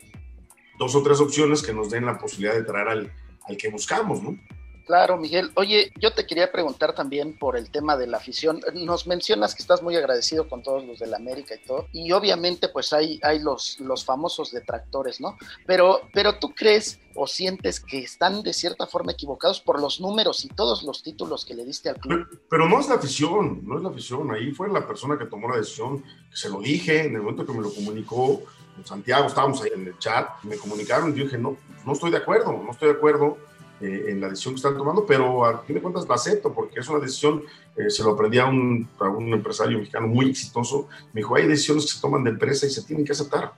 dos 0.77 0.95
o 0.95 1.03
tres 1.03 1.19
opciones 1.19 1.61
que 1.61 1.73
nos 1.73 1.89
den 1.89 2.05
la 2.05 2.17
posibilidad 2.17 2.53
de 2.53 2.63
traer 2.63 2.87
al, 2.87 3.13
al 3.47 3.57
que 3.57 3.69
buscamos, 3.69 4.21
¿no? 4.21 4.37
Claro, 4.85 5.17
Miguel. 5.17 5.51
Oye, 5.55 5.91
yo 5.99 6.13
te 6.13 6.27
quería 6.27 6.51
preguntar 6.51 6.93
también 6.93 7.37
por 7.37 7.57
el 7.57 7.71
tema 7.71 7.97
de 7.97 8.05
la 8.05 8.17
afición. 8.17 8.61
Nos 8.75 9.07
mencionas 9.07 9.55
que 9.55 9.63
estás 9.63 9.81
muy 9.81 9.95
agradecido 9.95 10.47
con 10.47 10.61
todos 10.61 10.85
los 10.85 10.99
de 10.99 11.07
la 11.07 11.17
América 11.17 11.55
y 11.55 11.65
todo, 11.65 11.87
y 11.91 12.11
obviamente 12.11 12.69
pues 12.69 12.93
hay, 12.93 13.19
hay 13.23 13.39
los, 13.39 13.79
los 13.79 14.05
famosos 14.05 14.51
detractores, 14.51 15.19
¿no? 15.19 15.37
Pero, 15.65 16.01
pero 16.13 16.37
tú 16.37 16.53
crees 16.53 16.99
o 17.15 17.25
sientes 17.25 17.79
que 17.79 17.99
están 17.99 18.43
de 18.43 18.53
cierta 18.53 18.85
forma 18.85 19.13
equivocados 19.13 19.59
por 19.59 19.81
los 19.81 19.99
números 19.99 20.45
y 20.45 20.49
todos 20.49 20.83
los 20.83 21.01
títulos 21.01 21.45
que 21.45 21.55
le 21.55 21.65
diste 21.65 21.89
al 21.89 21.97
club. 21.97 22.27
Pero, 22.29 22.41
pero, 22.49 22.69
no 22.69 22.79
es 22.79 22.87
la 22.87 22.95
afición, 22.95 23.61
no 23.65 23.77
es 23.77 23.83
la 23.83 23.89
afición. 23.89 24.31
Ahí 24.31 24.51
fue 24.51 24.69
la 24.69 24.85
persona 24.85 25.17
que 25.17 25.25
tomó 25.25 25.49
la 25.49 25.57
decisión, 25.57 26.03
que 26.03 26.35
se 26.35 26.49
lo 26.49 26.59
dije 26.59 27.05
en 27.05 27.15
el 27.15 27.21
momento 27.21 27.45
que 27.45 27.53
me 27.53 27.61
lo 27.61 27.73
comunicó. 27.73 28.43
Santiago, 28.83 29.27
estábamos 29.27 29.61
ahí 29.61 29.71
en 29.73 29.87
el 29.87 29.97
chat, 29.97 30.27
me 30.43 30.57
comunicaron 30.57 31.09
y 31.11 31.23
dije, 31.23 31.37
no, 31.37 31.55
no 31.85 31.93
estoy 31.93 32.11
de 32.11 32.17
acuerdo, 32.17 32.51
no 32.51 32.71
estoy 32.71 32.89
de 32.89 32.95
acuerdo 32.95 33.37
eh, 33.81 34.05
en 34.09 34.21
la 34.21 34.29
decisión 34.29 34.53
que 34.53 34.57
están 34.57 34.77
tomando, 34.77 35.05
pero 35.05 35.45
a 35.45 35.59
fin 35.59 35.75
de 35.75 35.81
cuentas 35.81 36.07
la 36.07 36.15
acepto 36.15 36.53
porque 36.53 36.79
es 36.79 36.87
una 36.87 36.99
decisión, 36.99 37.43
eh, 37.75 37.89
se 37.89 38.03
lo 38.03 38.11
aprendí 38.11 38.39
a 38.39 38.45
un, 38.45 38.87
a 38.99 39.09
un 39.09 39.33
empresario 39.33 39.77
mexicano 39.77 40.07
muy 40.07 40.29
exitoso, 40.29 40.87
me 41.13 41.21
dijo, 41.21 41.35
hay 41.35 41.47
decisiones 41.47 41.85
que 41.85 41.91
se 41.91 42.01
toman 42.01 42.23
de 42.23 42.31
empresa 42.31 42.65
y 42.65 42.69
se 42.69 42.83
tienen 42.83 43.05
que 43.05 43.11
aceptar. 43.11 43.53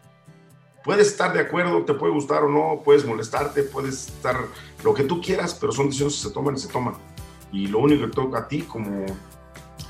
Puedes 0.84 1.08
estar 1.08 1.34
de 1.34 1.42
acuerdo, 1.42 1.84
te 1.84 1.94
puede 1.94 2.14
gustar 2.14 2.44
o 2.44 2.50
no, 2.50 2.82
puedes 2.84 3.06
molestarte, 3.06 3.64
puedes 3.64 4.08
estar 4.08 4.38
lo 4.84 4.94
que 4.94 5.04
tú 5.04 5.22
quieras, 5.22 5.54
pero 5.54 5.72
son 5.72 5.88
decisiones 5.88 6.16
que 6.16 6.30
se 6.30 6.34
toman 6.34 6.56
y 6.56 6.60
se 6.60 6.70
toman. 6.70 6.96
Y 7.52 7.68
lo 7.68 7.80
único 7.80 8.06
que 8.06 8.12
toca 8.12 8.40
a 8.40 8.48
ti 8.48 8.62
como 8.62 9.06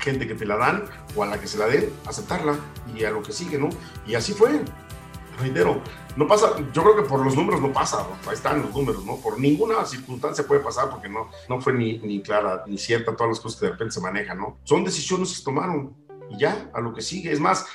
gente 0.00 0.26
que 0.26 0.34
te 0.34 0.44
la 0.44 0.56
dan 0.56 0.84
o 1.16 1.22
a 1.22 1.26
la 1.26 1.40
que 1.40 1.46
se 1.46 1.58
la 1.58 1.66
den, 1.66 1.90
aceptarla 2.06 2.58
y 2.94 3.04
a 3.04 3.10
lo 3.10 3.22
que 3.22 3.32
sigue, 3.32 3.58
¿no? 3.58 3.68
Y 4.06 4.14
así 4.14 4.32
fue 4.32 4.60
reitero, 5.38 5.82
no 6.16 6.26
pasa, 6.26 6.56
yo 6.72 6.82
creo 6.82 6.96
que 6.96 7.02
por 7.02 7.24
los 7.24 7.34
números 7.36 7.60
no 7.60 7.72
pasa, 7.72 8.06
ahí 8.26 8.34
están 8.34 8.62
los 8.62 8.74
números, 8.74 9.04
¿no? 9.04 9.16
Por 9.16 9.38
ninguna 9.38 9.84
circunstancia 9.84 10.46
puede 10.46 10.60
pasar 10.60 10.90
porque 10.90 11.08
no, 11.08 11.30
no 11.48 11.60
fue 11.60 11.72
ni, 11.72 11.98
ni 11.98 12.20
clara 12.22 12.64
ni 12.66 12.78
cierta 12.78 13.14
todas 13.14 13.30
las 13.30 13.40
cosas 13.40 13.60
que 13.60 13.66
de 13.66 13.72
repente 13.72 13.94
se 13.94 14.00
manejan, 14.00 14.38
¿no? 14.38 14.58
Son 14.64 14.84
decisiones 14.84 15.30
que 15.30 15.36
se 15.36 15.44
tomaron 15.44 15.94
y 16.30 16.38
ya, 16.38 16.70
a 16.74 16.80
lo 16.80 16.92
que 16.94 17.02
sigue. 17.02 17.32
Es 17.32 17.40
más, 17.40 17.66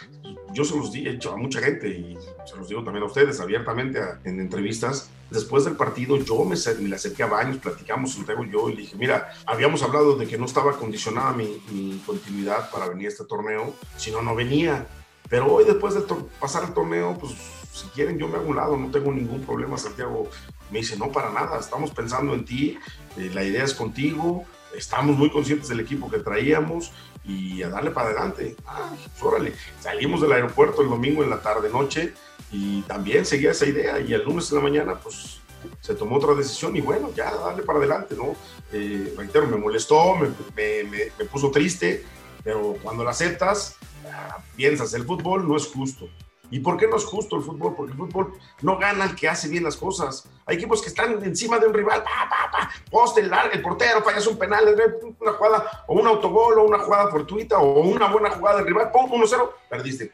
yo 0.54 0.63
se 0.63 0.76
los 0.78 0.93
he 0.95 0.99
dicho 0.99 1.32
a 1.32 1.38
mucha 1.38 1.60
gente 1.60 1.88
y 1.89 2.17
se 2.45 2.56
los 2.56 2.67
digo 2.67 2.84
también 2.84 3.04
a 3.04 3.08
ustedes 3.08 3.39
abiertamente 3.39 3.99
en 4.23 4.39
entrevistas. 4.39 5.10
Después 5.30 5.65
del 5.65 5.76
partido, 5.76 6.17
yo 6.17 6.45
me, 6.45 6.56
me 6.80 6.89
le 6.89 6.95
acerqué 6.95 7.23
a 7.23 7.28
Baños, 7.28 7.58
platicamos, 7.58 8.13
Santiago 8.13 8.43
y 8.43 8.52
yo, 8.52 8.69
y 8.69 8.76
le 8.76 8.82
dije: 8.82 8.95
Mira, 8.95 9.32
habíamos 9.47 9.82
hablado 9.82 10.15
de 10.15 10.28
que 10.28 10.38
no 10.38 10.45
estaba 10.45 10.73
condicionada 10.73 11.34
mi, 11.34 11.62
mi 11.71 11.97
continuidad 12.06 12.69
para 12.69 12.88
venir 12.88 13.08
a 13.08 13.10
este 13.10 13.26
torneo, 13.26 13.73
si 13.97 14.12
no, 14.12 14.21
no 14.21 14.36
venía 14.36 14.86
pero 15.34 15.52
hoy, 15.52 15.65
después 15.65 15.96
de 15.96 16.02
pasar 16.39 16.65
el 16.65 16.76
torneo, 16.76 17.17
pues 17.19 17.34
si 17.72 17.88
quieren, 17.88 18.19
yo 18.19 18.28
me 18.28 18.36
hago 18.36 18.50
un 18.50 18.56
lado, 18.56 18.78
no 18.78 18.91
tengo 18.91 19.12
ningún 19.12 19.41
problema. 19.41 19.80
Santiago 19.80 20.30
me 20.69 20.78
dice, 20.78 20.96
no, 20.96 21.12
para 21.12 21.32
nada, 21.32 21.60
estamos 21.60 21.89
pensando 21.89 22.36
en 22.36 22.46
ti, 22.46 22.78
eh, 23.17 23.32
la 23.34 23.43
idea 23.43 23.63
es 23.63 23.74
contigo, 23.74 24.46
estamos 24.78 25.17
muy 25.17 25.32
conscientes 25.32 25.69
del 25.69 25.80
equipo 25.80 26.08
que 26.08 26.19
traíamos 26.19 26.91
y 27.26 27.63
a 27.63 27.69
darle 27.69 27.89
para 27.89 28.10
adelante. 28.10 28.56
Ah, 28.67 28.91
pues, 28.91 29.24
órale, 29.24 29.54
salimos 29.80 30.22
del 30.22 30.34
aeropuerto 30.34 30.84
el 30.84 30.89
domingo 30.89 31.24
en 31.24 31.32
la 31.32 31.41
tarde-noche 31.41 32.13
y 32.52 32.84
también 32.84 33.26
seguía 33.26 33.50
esa 33.50 33.65
idea 33.65 34.00
y 34.02 34.13
el 34.13 34.24
lunes 34.24 34.52
en 34.52 34.58
la 34.58 34.63
mañana, 34.63 35.00
pues 35.00 35.39
se 35.82 35.96
tomó 35.96 36.17
otra 36.17 36.36
decisión 36.36 36.76
y 36.76 36.82
bueno, 36.82 37.12
ya 37.15 37.34
darle 37.34 37.63
para 37.63 37.80
adelante, 37.80 38.13
¿no? 38.15 38.36
Eh, 38.72 39.15
reitero, 39.17 39.48
me 39.48 39.58
molestó, 39.58 40.15
me, 40.15 40.28
me, 40.56 41.12
me 41.17 41.26
puso 41.26 41.50
triste, 41.50 42.06
pero 42.43 42.75
cuando 42.84 43.03
la 43.03 43.12
aceptas, 43.12 43.77
piensas, 44.56 44.93
el 44.93 45.06
fútbol 45.06 45.47
no 45.47 45.56
es 45.56 45.67
justo. 45.67 46.10
¿Y 46.51 46.60
por 46.60 46.77
qué 46.77 46.88
no 46.88 46.97
es 46.97 47.06
justo 47.06 47.38
el 47.38 47.41
fútbol? 47.41 47.73
Porque 47.75 47.93
el 47.93 47.97
fútbol 47.97 48.34
no 48.62 48.77
gana 48.77 49.06
el 49.06 49.15
que 49.15 49.27
hace 49.27 49.47
bien 49.47 49.63
las 49.63 49.75
cosas. 49.75 50.29
Hay 50.45 50.58
equipos 50.58 50.82
que 50.82 50.89
están 50.89 51.23
encima 51.23 51.58
de 51.58 51.65
un 51.65 51.73
rival, 51.73 52.03
pa, 52.03 52.29
pa, 52.29 52.51
pa, 52.51 52.71
poste, 52.91 53.21
el, 53.21 53.32
el 53.51 53.62
portero, 53.62 54.03
fallas 54.03 54.27
un 54.27 54.38
penal, 54.38 54.63
una 55.19 55.32
jugada, 55.32 55.84
o 55.88 55.99
un 55.99 56.06
autogol, 56.06 56.60
o 56.60 56.63
una 56.63 56.79
jugada 56.79 57.10
fortuita, 57.10 57.58
o 57.58 57.79
una 57.82 58.12
buena 58.12 58.29
jugada 58.29 58.58
del 58.58 58.67
rival, 58.67 58.91
pum, 58.91 59.10
1-0, 59.12 59.49
perdiste. 59.69 60.12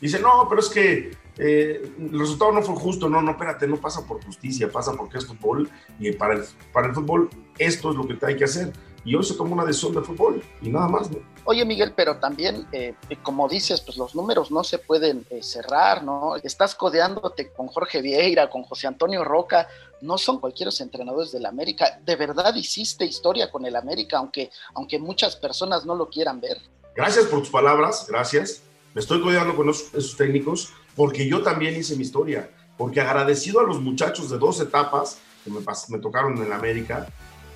Dice, 0.00 0.20
no, 0.20 0.46
pero 0.48 0.60
es 0.60 0.68
que 0.68 1.10
eh, 1.36 1.92
el 1.98 2.18
resultado 2.18 2.52
no 2.52 2.62
fue 2.62 2.76
justo. 2.76 3.08
No, 3.08 3.20
no, 3.20 3.32
espérate, 3.32 3.66
no 3.66 3.76
pasa 3.76 4.06
por 4.06 4.24
justicia, 4.24 4.70
pasa 4.70 4.92
porque 4.92 5.18
es 5.18 5.26
fútbol. 5.26 5.68
Y 5.98 6.12
para 6.12 6.34
el, 6.34 6.44
para 6.72 6.86
el 6.86 6.94
fútbol, 6.94 7.28
esto 7.58 7.90
es 7.90 7.96
lo 7.96 8.06
que 8.06 8.24
hay 8.24 8.36
que 8.36 8.44
hacer 8.44 8.72
y 9.04 9.14
hoy 9.14 9.24
se 9.24 9.34
toma 9.34 9.52
una 9.52 9.64
decisión 9.64 9.94
de 9.94 10.02
fútbol 10.02 10.42
y 10.60 10.68
nada 10.68 10.88
más. 10.88 11.10
¿no? 11.10 11.18
Oye 11.44 11.64
Miguel, 11.64 11.92
pero 11.96 12.18
también, 12.18 12.66
eh, 12.72 12.94
como 13.22 13.48
dices, 13.48 13.80
pues 13.80 13.96
los 13.96 14.14
números 14.14 14.50
no 14.50 14.62
se 14.62 14.78
pueden 14.78 15.26
eh, 15.30 15.42
cerrar, 15.42 16.04
¿no? 16.04 16.36
Estás 16.36 16.74
codeándote 16.74 17.50
con 17.50 17.68
Jorge 17.68 18.02
Vieira, 18.02 18.50
con 18.50 18.62
José 18.62 18.86
Antonio 18.86 19.24
Roca, 19.24 19.66
no 20.02 20.18
son 20.18 20.38
cualquiera 20.38 20.70
entrenadores 20.80 21.32
del 21.32 21.46
América. 21.46 21.98
De 22.04 22.16
verdad 22.16 22.54
hiciste 22.54 23.04
historia 23.04 23.50
con 23.50 23.66
el 23.66 23.74
América, 23.74 24.18
aunque, 24.18 24.50
aunque 24.74 24.98
muchas 24.98 25.36
personas 25.36 25.84
no 25.84 25.94
lo 25.94 26.08
quieran 26.08 26.40
ver. 26.40 26.58
Gracias 26.94 27.26
por 27.26 27.40
tus 27.40 27.50
palabras, 27.50 28.06
gracias. 28.08 28.62
Me 28.94 29.00
estoy 29.00 29.20
codeando 29.20 29.56
con 29.56 29.68
esos, 29.68 30.16
técnicos 30.16 30.72
porque 30.94 31.26
yo 31.26 31.42
también 31.42 31.76
hice 31.76 31.96
mi 31.96 32.02
historia, 32.02 32.50
porque 32.76 33.00
agradecido 33.00 33.60
a 33.60 33.62
los 33.62 33.80
muchachos 33.80 34.30
de 34.30 34.38
dos 34.38 34.60
etapas 34.60 35.18
que 35.44 35.50
me, 35.50 35.60
me 35.88 35.98
tocaron 35.98 36.36
en 36.36 36.44
el 36.44 36.52
América, 36.52 37.06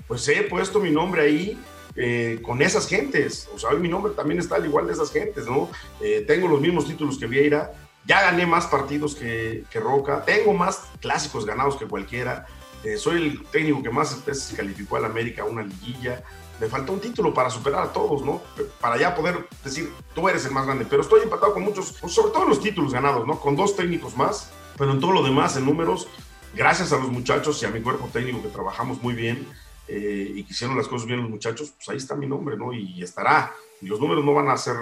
pues 0.06 0.26
he 0.28 0.42
puesto 0.42 0.80
mi 0.80 0.90
nombre 0.90 1.22
ahí 1.22 1.58
eh, 1.96 2.40
con 2.42 2.62
esas 2.62 2.88
gentes. 2.88 3.48
O 3.54 3.58
sea, 3.58 3.70
hoy 3.70 3.78
mi 3.78 3.88
nombre 3.88 4.12
también 4.12 4.40
está 4.40 4.56
al 4.56 4.66
igual 4.66 4.86
de 4.86 4.92
esas 4.92 5.12
gentes, 5.12 5.46
¿no? 5.46 5.68
Eh, 6.00 6.24
tengo 6.26 6.48
los 6.48 6.60
mismos 6.60 6.86
títulos 6.86 7.18
que 7.18 7.26
Vieira, 7.26 7.72
ya 8.06 8.20
gané 8.22 8.46
más 8.46 8.66
partidos 8.66 9.14
que, 9.14 9.64
Roca, 9.74 10.24
tengo 10.24 10.52
más 10.52 10.82
clásicos 11.00 11.46
ganados 11.46 11.76
que 11.76 11.86
cualquiera. 11.86 12.46
Eh, 12.82 12.96
soy 12.96 13.22
el 13.22 13.46
técnico 13.46 13.82
que 13.82 13.90
más 13.90 14.24
veces 14.24 14.54
calificó 14.56 14.96
al 14.96 15.06
América 15.06 15.42
a 15.42 15.46
una 15.46 15.62
liguilla. 15.62 16.22
Me 16.60 16.66
faltó 16.68 16.92
un 16.92 17.00
título 17.00 17.32
para 17.32 17.48
superar 17.48 17.82
a 17.82 17.92
todos, 17.92 18.22
¿no? 18.22 18.42
Para 18.80 18.98
ya 18.98 19.14
poder 19.14 19.48
decir, 19.64 19.90
tú 20.14 20.28
eres 20.28 20.44
el 20.44 20.52
más 20.52 20.66
grande. 20.66 20.86
Pero 20.88 21.02
estoy 21.02 21.22
empatado 21.22 21.54
con 21.54 21.62
muchos, 21.62 21.96
sobre 22.06 22.32
todo 22.32 22.44
los 22.46 22.60
títulos 22.60 22.92
ganados, 22.92 23.26
¿no? 23.26 23.40
Con 23.40 23.56
dos 23.56 23.74
técnicos 23.74 24.16
más, 24.16 24.52
pero 24.76 24.92
en 24.92 25.00
todo 25.00 25.12
lo 25.12 25.22
demás, 25.22 25.56
en 25.56 25.64
números, 25.64 26.06
gracias 26.54 26.92
a 26.92 26.98
los 26.98 27.08
muchachos 27.08 27.62
y 27.62 27.66
a 27.66 27.70
mi 27.70 27.80
cuerpo 27.80 28.08
técnico 28.12 28.42
que 28.42 28.48
trabajamos 28.48 29.02
muy 29.02 29.14
bien, 29.14 29.48
eh, 29.88 30.32
y 30.34 30.44
que 30.44 30.52
hicieron 30.52 30.76
las 30.76 30.88
cosas 30.88 31.06
bien 31.06 31.20
los 31.20 31.30
muchachos, 31.30 31.72
pues 31.76 31.88
ahí 31.88 31.96
está 31.96 32.14
mi 32.14 32.26
nombre, 32.26 32.56
¿no? 32.56 32.72
Y 32.72 33.02
estará. 33.02 33.52
Y 33.80 33.86
los 33.86 34.00
números 34.00 34.24
no 34.24 34.32
van 34.32 34.48
a 34.48 34.56
ser 34.56 34.76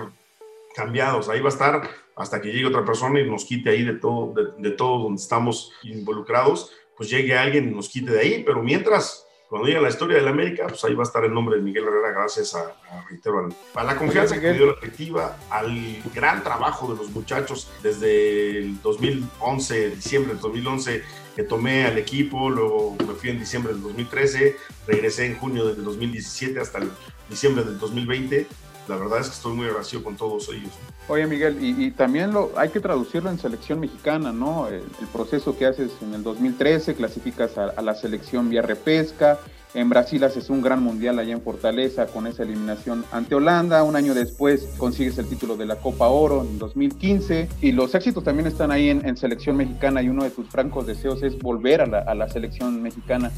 cambiados, 0.75 1.29
ahí 1.29 1.41
va 1.41 1.49
a 1.49 1.53
estar 1.53 1.91
hasta 2.17 2.41
que 2.41 2.53
llegue 2.53 2.67
otra 2.67 2.85
persona 2.85 3.21
y 3.21 3.29
nos 3.29 3.45
quite 3.45 3.71
ahí 3.71 3.85
de 3.85 3.95
todo, 3.95 4.35
de, 4.59 4.71
todo 4.73 5.05
donde 5.05 5.21
estamos 5.21 5.73
involucrados, 5.83 6.71
pues 6.97 7.11
llegue 7.11 7.37
alguien 7.37 7.69
y 7.69 7.75
nos 7.75 7.89
quite 7.89 8.13
de 8.13 8.21
ahí, 8.21 8.43
pero 8.45 8.63
mientras, 8.63 9.27
cuando 9.53 9.69
diga 9.69 9.83
la 9.83 9.91
historia 9.91 10.17
de 10.17 10.23
la 10.23 10.31
América, 10.31 10.65
pues 10.67 10.83
ahí 10.83 10.95
va 10.95 11.03
a 11.03 11.05
estar 11.05 11.23
el 11.27 11.35
nombre 11.35 11.57
de 11.57 11.63
Miguel 11.63 11.85
Herrera, 11.85 12.13
gracias 12.13 12.55
a, 12.55 12.61
a, 12.61 13.07
reitero, 13.07 13.51
a 13.75 13.85
la 13.85 13.97
confianza 13.99 14.41
que 14.41 14.51
dio 14.55 14.65
la 14.65 14.77
directiva, 14.81 15.37
al 15.51 16.03
gran 16.15 16.43
trabajo 16.43 16.91
de 16.91 16.97
los 16.97 17.11
muchachos 17.11 17.71
desde 17.83 18.57
el 18.57 18.81
2011, 18.81 19.91
diciembre 19.91 20.33
del 20.33 20.41
2011, 20.41 21.03
que 21.37 21.43
tomé 21.43 21.85
al 21.85 21.99
equipo, 21.99 22.49
luego 22.49 22.97
me 23.07 23.13
fui 23.13 23.29
en 23.29 23.41
diciembre 23.41 23.75
del 23.75 23.83
2013, 23.83 24.57
regresé 24.87 25.27
en 25.27 25.37
junio 25.37 25.67
del 25.67 25.85
2017 25.85 26.59
hasta 26.59 26.79
el 26.79 26.91
diciembre 27.29 27.63
del 27.63 27.79
2020 27.79 28.47
la 28.89 28.97
verdad 28.97 29.21
es 29.21 29.29
que 29.29 29.35
estoy 29.35 29.55
muy 29.55 29.67
agradecido 29.67 30.03
con 30.03 30.17
todos 30.17 30.49
ellos. 30.49 30.73
Oye 31.09 31.27
Miguel, 31.27 31.59
y, 31.61 31.91
también 31.91 32.33
lo, 32.33 32.53
hay 32.57 32.69
que 32.69 32.81
traducirlo 32.81 33.31
en 33.31 33.39
selección 33.39 33.81
mexicana, 33.81 34.33
¿no? 34.33 34.69
El, 34.69 34.83
proceso 35.13 35.57
que 35.57 35.67
haces 35.67 35.91
en 36.01 36.15
el 36.15 36.23
2013, 36.23 36.95
clasificas 36.95 37.59
a, 37.59 37.83
la 37.83 37.95
selección 37.95 38.49
vía 38.49 38.63
repesca, 38.63 39.39
en 39.75 39.89
Brasil 39.89 40.23
haces 40.25 40.51
un 40.51 40.61
gran 40.61 40.83
mundial 40.83 41.19
allá 41.19 41.33
en 41.33 41.41
Fortaleza 41.41 42.07
con 42.07 42.27
esa 42.27 42.43
eliminación 42.43 43.07
ante 43.11 43.35
Holanda. 43.35 43.83
Un 43.85 43.97
año 43.97 44.13
después 44.13 44.69
consigues 44.77 45.17
el 45.17 45.27
título 45.27 45.57
de 45.57 45.65
la 45.65 45.77
Copa 45.77 46.09
Oro 46.09 46.43
en 46.43 46.59
2015. 46.59 47.49
Y 47.63 47.73
los 47.73 47.95
éxitos 47.95 48.23
también 48.23 48.47
están 48.47 48.71
ahí 48.71 48.91
en, 48.91 49.17
selección 49.17 49.57
mexicana 49.57 50.03
y 50.03 50.11
uno 50.11 50.25
de 50.25 50.31
tus 50.31 50.47
francos 50.49 50.87
deseos 50.87 51.23
es 51.23 51.39
volver 51.39 51.81
a 51.81 52.15
la, 52.15 52.29
selección 52.29 52.83
mexicana. 52.83 53.31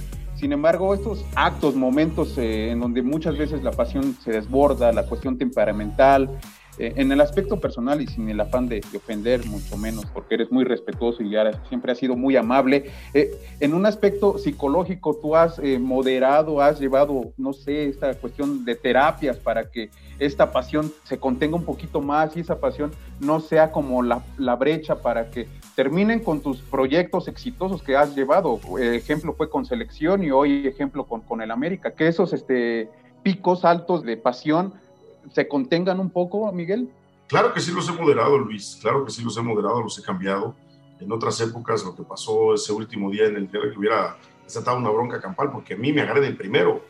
Sin 0.45 0.53
embargo, 0.53 0.93
estos 0.93 1.25
actos, 1.37 1.75
momentos 1.75 2.37
eh, 2.37 2.71
en 2.71 2.79
donde 2.79 3.01
muchas 3.01 3.39
veces 3.39 3.63
la 3.63 3.71
pasión 3.71 4.15
se 4.23 4.31
desborda, 4.31 4.93
la 4.93 5.07
cuestión 5.07 5.39
temperamental, 5.39 6.39
eh, 6.77 6.93
en 6.97 7.11
el 7.11 7.23
aspecto 7.23 7.59
personal 7.59 8.03
y 8.03 8.09
sin 8.09 8.29
el 8.29 8.39
afán 8.39 8.69
de, 8.69 8.83
ofender, 8.95 9.47
mucho 9.47 9.79
menos, 9.79 10.05
porque 10.05 10.35
eres 10.35 10.53
muy 10.53 10.65
respetuoso 10.65 11.23
y 11.23 11.35
siempre 11.71 11.93
has 11.93 11.97
sido 11.97 12.15
muy 12.15 12.37
amable. 12.37 12.91
Eh, 13.15 13.31
en 13.59 13.73
un 13.73 13.87
aspecto 13.87 14.37
psicológico, 14.37 15.17
tú 15.17 15.35
has 15.35 15.59
moderado, 15.81 16.61
has 16.61 16.79
llevado, 16.79 17.33
no 17.39 17.55
sé, 17.55 17.89
esta 17.89 18.13
cuestión 18.13 18.67
de 18.67 18.75
terapias 18.75 19.39
para 19.39 19.71
que 19.71 19.89
esta 20.19 20.53
pasión 20.53 20.93
se 21.05 21.17
contenga 21.17 21.57
un 21.57 21.65
poquito 21.65 22.03
más 22.03 22.37
y 22.37 22.41
esa 22.41 22.61
pasión 22.61 22.91
no 23.19 23.41
sea 23.41 23.73
como 23.73 24.03
la 24.03 24.57
brecha 24.57 24.97
para 24.97 25.31
que 25.31 25.49
terminen 25.75 26.21
con 26.21 26.41
tus 26.41 26.61
proyectos 26.61 27.29
exitosos 27.29 27.83
que 27.83 27.97
has 27.97 28.15
llevado. 28.15 28.61
ejemplo 28.79 29.35
fue 29.35 29.51
con 29.51 29.67
selección 29.67 30.23
y 30.23 30.31
hoy 30.31 30.67
ejemplo 30.67 31.05
con, 31.05 31.23
con 31.23 31.43
el 31.43 31.51
América, 31.51 31.93
que 31.95 32.09
esos 32.09 32.33
este, 32.33 32.89
picos 33.23 33.65
altos 33.65 34.03
de 34.03 34.17
pasión 34.17 34.75
se 35.33 35.49
contengan 35.49 36.01
un 36.01 36.11
poco, 36.11 36.51
Miguel? 36.53 36.91
Claro 37.27 37.53
que 37.53 37.61
sí 37.61 37.73
los 37.73 37.89
he 37.89 37.93
moderado, 37.93 38.39
Luis, 38.39 38.79
claro 38.81 39.05
que 39.05 39.11
sí 39.11 39.23
los 39.23 39.37
he 39.37 39.43
moderado, 39.43 39.83
los 39.83 39.99
he 39.99 40.03
cambiado. 40.03 40.55
En 41.01 41.11
otras 41.11 41.41
épocas 41.41 41.85
lo 41.85 41.97
que 41.97 42.03
pasó 42.03 42.55
ese 42.55 42.73
último 42.73 43.11
día 43.11 43.27
en 43.27 43.37
el 43.37 43.51
día 43.51 43.61
que 43.63 43.79
hubiera 43.79 44.17
desatado 44.45 44.79
una 44.79 44.91
bronca 44.91 45.21
campal, 45.21 45.51
porque 45.51 45.75
a 45.75 45.77
mí 45.77 45.93
me 45.93 46.03
el 46.03 46.37
primero, 46.37 46.83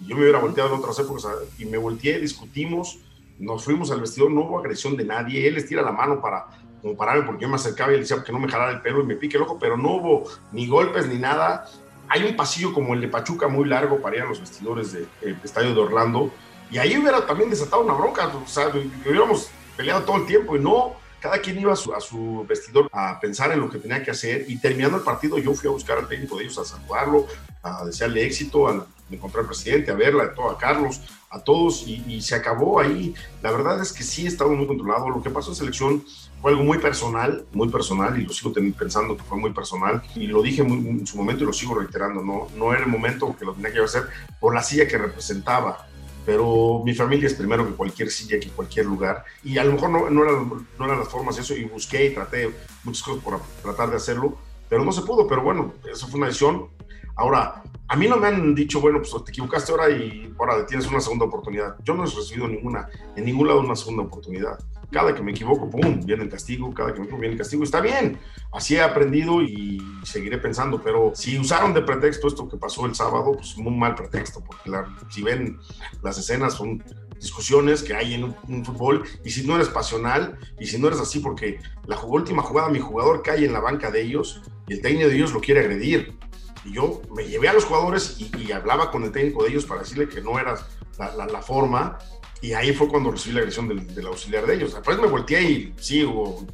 y 0.00 0.06
yo 0.06 0.16
me 0.16 0.22
hubiera 0.22 0.38
volteado 0.38 0.72
en 0.72 0.78
otras 0.78 0.98
épocas, 1.00 1.26
y 1.58 1.66
me 1.66 1.76
volteé, 1.76 2.18
discutimos, 2.20 3.00
nos 3.38 3.64
fuimos 3.64 3.90
al 3.90 4.00
vestidor, 4.00 4.30
no 4.30 4.42
hubo 4.42 4.58
agresión 4.58 4.96
de 4.96 5.04
nadie, 5.04 5.46
él 5.46 5.54
les 5.54 5.66
tira 5.66 5.82
la 5.82 5.92
mano 5.92 6.20
para 6.20 6.46
como 6.82 6.96
pararme 6.96 7.24
porque 7.24 7.42
yo 7.42 7.48
me 7.48 7.56
acercaba 7.56 7.90
y 7.92 7.94
le 7.94 8.00
decía 8.00 8.22
que 8.24 8.32
no 8.32 8.38
me 8.38 8.48
jalara 8.48 8.72
el 8.72 8.80
pelo 8.80 9.02
y 9.02 9.06
me 9.06 9.16
pique 9.16 9.36
el 9.36 9.42
ojo, 9.42 9.58
pero 9.58 9.76
no 9.76 9.90
hubo 9.96 10.24
ni 10.52 10.66
golpes 10.66 11.06
ni 11.06 11.18
nada. 11.18 11.66
Hay 12.08 12.24
un 12.24 12.36
pasillo 12.36 12.72
como 12.72 12.94
el 12.94 13.00
de 13.00 13.08
Pachuca 13.08 13.48
muy 13.48 13.68
largo 13.68 14.00
para 14.00 14.16
ir 14.16 14.22
a 14.22 14.26
los 14.26 14.40
vestidores 14.40 14.92
del 14.92 15.06
estadio 15.44 15.74
de 15.74 15.80
Orlando, 15.80 16.32
y 16.70 16.78
ahí 16.78 16.96
hubiera 16.96 17.26
también 17.26 17.50
desatado 17.50 17.82
una 17.82 17.94
bronca, 17.94 18.28
o 18.28 18.46
sea, 18.46 18.68
hubiéramos 18.68 19.50
peleado 19.76 20.02
todo 20.02 20.16
el 20.18 20.26
tiempo 20.26 20.56
y 20.56 20.60
no, 20.60 20.94
cada 21.20 21.38
quien 21.38 21.58
iba 21.58 21.72
a 21.72 21.76
su, 21.76 21.94
a 21.94 22.00
su, 22.00 22.44
vestidor 22.48 22.88
a 22.92 23.20
pensar 23.20 23.52
en 23.52 23.60
lo 23.60 23.70
que 23.70 23.78
tenía 23.78 24.02
que 24.02 24.10
hacer 24.10 24.46
y 24.48 24.56
terminando 24.56 24.96
el 24.96 25.04
partido 25.04 25.38
yo 25.38 25.54
fui 25.54 25.68
a 25.68 25.72
buscar 25.72 25.98
al 25.98 26.08
técnico 26.08 26.36
de 26.36 26.44
ellos, 26.44 26.58
a 26.58 26.64
saludarlo, 26.64 27.26
a 27.62 27.84
desearle 27.84 28.24
éxito, 28.24 28.68
a 28.68 28.86
encontrar 29.10 29.42
al 29.42 29.48
presidente, 29.48 29.90
a 29.90 29.94
verla, 29.94 30.24
a, 30.24 30.34
todo, 30.34 30.50
a 30.50 30.58
Carlos, 30.58 31.00
a 31.30 31.40
todos 31.40 31.84
y, 31.86 32.20
se 32.20 32.34
acabó 32.34 32.80
ahí. 32.80 33.14
La 33.42 33.50
verdad 33.52 33.80
es 33.80 33.92
que 33.92 34.02
sí 34.02 34.26
estaba 34.26 34.50
muy 34.50 34.66
controlado. 34.66 35.08
Lo 35.10 35.22
que 35.22 35.30
pasó 35.30 35.50
en 35.50 35.56
selección 35.56 36.04
fue 36.40 36.52
algo 36.52 36.64
muy 36.64 36.78
personal, 36.78 37.44
muy 37.52 37.68
personal 37.68 38.18
y 38.20 38.24
lo 38.24 38.32
sigo 38.32 38.52
pensando 38.76 39.16
que 39.16 39.22
fue 39.22 39.38
muy 39.38 39.52
personal 39.52 40.02
y 40.14 40.26
lo 40.26 40.42
dije 40.42 40.62
en 40.62 41.06
su 41.06 41.16
momento 41.16 41.44
y 41.44 41.46
lo 41.46 41.52
sigo 41.52 41.74
reiterando, 41.74 42.22
no, 42.22 42.48
no 42.56 42.72
era 42.72 42.82
el 42.82 42.88
momento 42.88 43.36
que 43.38 43.44
lo 43.44 43.52
tenía 43.52 43.72
que 43.72 43.80
hacer 43.80 44.08
por 44.40 44.54
la 44.54 44.62
silla 44.62 44.88
que 44.88 44.96
representaba 44.96 45.86
pero 46.24 46.82
mi 46.84 46.94
familia 46.94 47.26
es 47.26 47.34
primero 47.34 47.66
que 47.66 47.74
cualquier 47.74 48.10
silla, 48.10 48.38
que 48.38 48.48
cualquier 48.48 48.86
lugar, 48.86 49.24
y 49.42 49.58
a 49.58 49.64
lo 49.64 49.72
mejor 49.72 49.90
no, 49.90 50.10
no, 50.10 50.22
eran, 50.24 50.66
no 50.78 50.84
eran 50.84 50.98
las 50.98 51.08
formas 51.08 51.38
eso, 51.38 51.54
y 51.54 51.64
busqué 51.64 52.06
y 52.06 52.14
traté 52.14 52.50
muchas 52.84 53.02
cosas 53.02 53.22
por 53.22 53.40
tratar 53.62 53.90
de 53.90 53.96
hacerlo, 53.96 54.38
pero 54.68 54.84
no 54.84 54.92
se 54.92 55.02
pudo, 55.02 55.26
pero 55.26 55.42
bueno, 55.42 55.74
eso 55.90 56.06
fue 56.06 56.18
una 56.18 56.26
decisión. 56.28 56.68
Ahora, 57.16 57.62
a 57.88 57.96
mí 57.96 58.06
no 58.06 58.16
me 58.16 58.28
han 58.28 58.54
dicho, 58.54 58.80
bueno, 58.80 58.98
pues 58.98 59.24
te 59.24 59.32
equivocaste 59.32 59.72
ahora 59.72 59.90
y 59.90 60.32
ahora 60.38 60.64
tienes 60.64 60.86
una 60.86 61.00
segunda 61.00 61.24
oportunidad. 61.24 61.76
Yo 61.82 61.94
no 61.94 62.04
he 62.04 62.06
recibido 62.06 62.46
ninguna, 62.46 62.88
en 63.16 63.24
ningún 63.24 63.48
lado 63.48 63.60
una 63.60 63.74
segunda 63.74 64.04
oportunidad 64.04 64.58
cada 64.90 65.14
que 65.14 65.22
me 65.22 65.30
equivoco, 65.30 65.68
pum, 65.70 66.00
viene 66.04 66.24
el 66.24 66.28
castigo, 66.28 66.72
cada 66.74 66.92
que 66.92 66.98
me 66.98 67.04
equivoco 67.04 67.20
viene 67.20 67.34
el 67.34 67.38
castigo. 67.38 67.64
Está 67.64 67.80
bien, 67.80 68.18
así 68.52 68.76
he 68.76 68.82
aprendido 68.82 69.42
y 69.42 69.80
seguiré 70.02 70.38
pensando, 70.38 70.82
pero 70.82 71.12
si 71.14 71.38
usaron 71.38 71.72
de 71.74 71.82
pretexto 71.82 72.28
esto 72.28 72.48
que 72.48 72.56
pasó 72.56 72.86
el 72.86 72.94
sábado, 72.94 73.32
pues 73.32 73.56
muy 73.56 73.74
mal 73.74 73.94
pretexto, 73.94 74.42
porque 74.44 74.70
si 75.08 75.22
ven 75.22 75.58
las 76.02 76.18
escenas 76.18 76.54
son 76.54 76.82
discusiones 77.20 77.82
que 77.82 77.94
hay 77.94 78.14
en 78.14 78.24
un, 78.24 78.64
fútbol 78.64 79.04
y 79.24 79.30
si 79.30 79.46
no 79.46 79.56
eres 79.56 79.68
pasional 79.68 80.38
y 80.58 80.66
si 80.66 80.78
no 80.78 80.88
eres 80.88 81.00
así 81.00 81.20
porque 81.20 81.60
la 81.86 82.00
última 82.02 82.42
jugada 82.42 82.70
mi 82.70 82.80
jugador 82.80 83.22
cae 83.22 83.44
en 83.44 83.52
la 83.52 83.60
banca 83.60 83.90
de 83.90 84.00
ellos 84.00 84.40
y 84.66 84.72
el 84.72 84.80
técnico 84.80 85.08
de 85.08 85.16
ellos 85.16 85.32
lo 85.32 85.40
quiere 85.40 85.60
agredir 85.60 86.18
y 86.64 86.72
yo 86.72 87.02
me 87.14 87.24
llevé 87.24 87.48
a 87.48 87.52
los 87.52 87.66
jugadores 87.66 88.16
y, 88.18 88.52
hablaba 88.52 88.90
con 88.90 89.04
el 89.04 89.12
técnico 89.12 89.44
de 89.44 89.50
ellos 89.50 89.66
para 89.66 89.82
decirle 89.82 90.08
que 90.08 90.22
no 90.22 90.38
era 90.38 90.54
la, 90.98 91.26
la 91.26 91.42
forma 91.42 91.98
y 92.42 92.52
ahí 92.52 92.72
fue 92.72 92.88
cuando 92.88 93.10
recibí 93.10 93.34
la 93.34 93.40
agresión 93.40 93.68
del, 93.68 94.06
auxiliar 94.06 94.46
de 94.46 94.54
ellos. 94.54 94.74
Después 94.74 94.98
me 94.98 95.06
volteé 95.06 95.42
y 95.42 95.74
sí, 95.78 96.04
hubo 96.04 96.46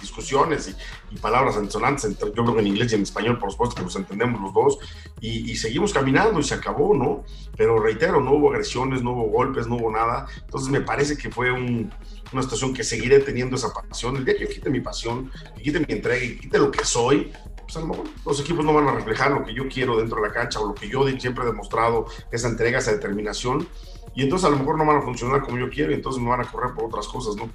discusiones 0.00 0.74
y, 1.10 1.16
palabras 1.18 1.56
ensonantes, 1.56 2.04
entre, 2.04 2.28
yo 2.28 2.42
creo 2.42 2.54
que 2.54 2.60
en 2.60 2.66
inglés 2.66 2.92
y 2.92 2.96
en 2.96 3.02
español, 3.02 3.38
por 3.38 3.52
supuesto, 3.52 3.76
que 3.76 3.82
nos 3.82 3.94
entendemos 3.94 4.40
los 4.40 4.52
dos, 4.52 4.78
y, 5.20 5.54
seguimos 5.56 5.92
caminando 5.92 6.40
y 6.40 6.42
se 6.42 6.54
acabó, 6.54 6.94
¿no? 6.94 7.24
Pero 7.56 7.78
reitero, 7.78 8.20
no 8.20 8.32
hubo 8.32 8.50
agresiones, 8.50 9.02
no 9.02 9.12
hubo 9.12 9.30
golpes, 9.30 9.66
no 9.66 9.76
hubo 9.76 9.90
nada. 9.90 10.26
Entonces 10.44 10.68
me 10.70 10.80
parece 10.80 11.16
que 11.16 11.30
fue 11.30 11.52
una 11.52 12.42
situación 12.42 12.74
que 12.74 12.82
seguiré 12.82 13.20
teniendo 13.20 13.56
esa 13.56 13.72
pasión. 13.72 14.16
El 14.16 14.24
día 14.24 14.34
que 14.34 14.42
yo 14.42 14.48
quite 14.48 14.70
mi 14.70 14.80
pasión, 14.80 15.30
que 15.56 15.62
quite 15.62 15.80
mi 15.80 15.86
entrega 15.88 16.24
y 16.24 16.38
quite 16.38 16.58
lo 16.58 16.70
que 16.70 16.84
soy, 16.84 17.32
pues 17.62 17.76
a 17.76 17.80
lo 17.80 17.86
mejor 17.86 18.06
los 18.26 18.40
equipos 18.40 18.64
no 18.64 18.74
van 18.74 18.88
a 18.88 18.92
reflejar 18.92 19.30
lo 19.30 19.44
que 19.44 19.54
yo 19.54 19.68
quiero 19.68 19.96
dentro 19.98 20.20
de 20.20 20.28
la 20.28 20.34
cancha 20.34 20.60
o 20.60 20.66
lo 20.66 20.74
que 20.74 20.88
yo 20.88 21.06
siempre 21.18 21.44
he 21.44 21.46
demostrado, 21.46 22.06
esa 22.32 22.48
entrega, 22.48 22.78
esa 22.78 22.92
determinación 22.92 23.68
y 24.14 24.22
entonces 24.22 24.46
a 24.46 24.50
lo 24.50 24.58
mejor 24.58 24.78
no 24.78 24.84
van 24.84 24.98
a 24.98 25.02
funcionar 25.02 25.42
como 25.42 25.58
yo 25.58 25.70
quiero 25.70 25.92
y 25.92 25.94
entonces 25.94 26.22
me 26.22 26.28
van 26.28 26.40
a 26.40 26.44
correr 26.44 26.74
por 26.74 26.84
otras 26.84 27.08
cosas, 27.08 27.36
¿no? 27.36 27.48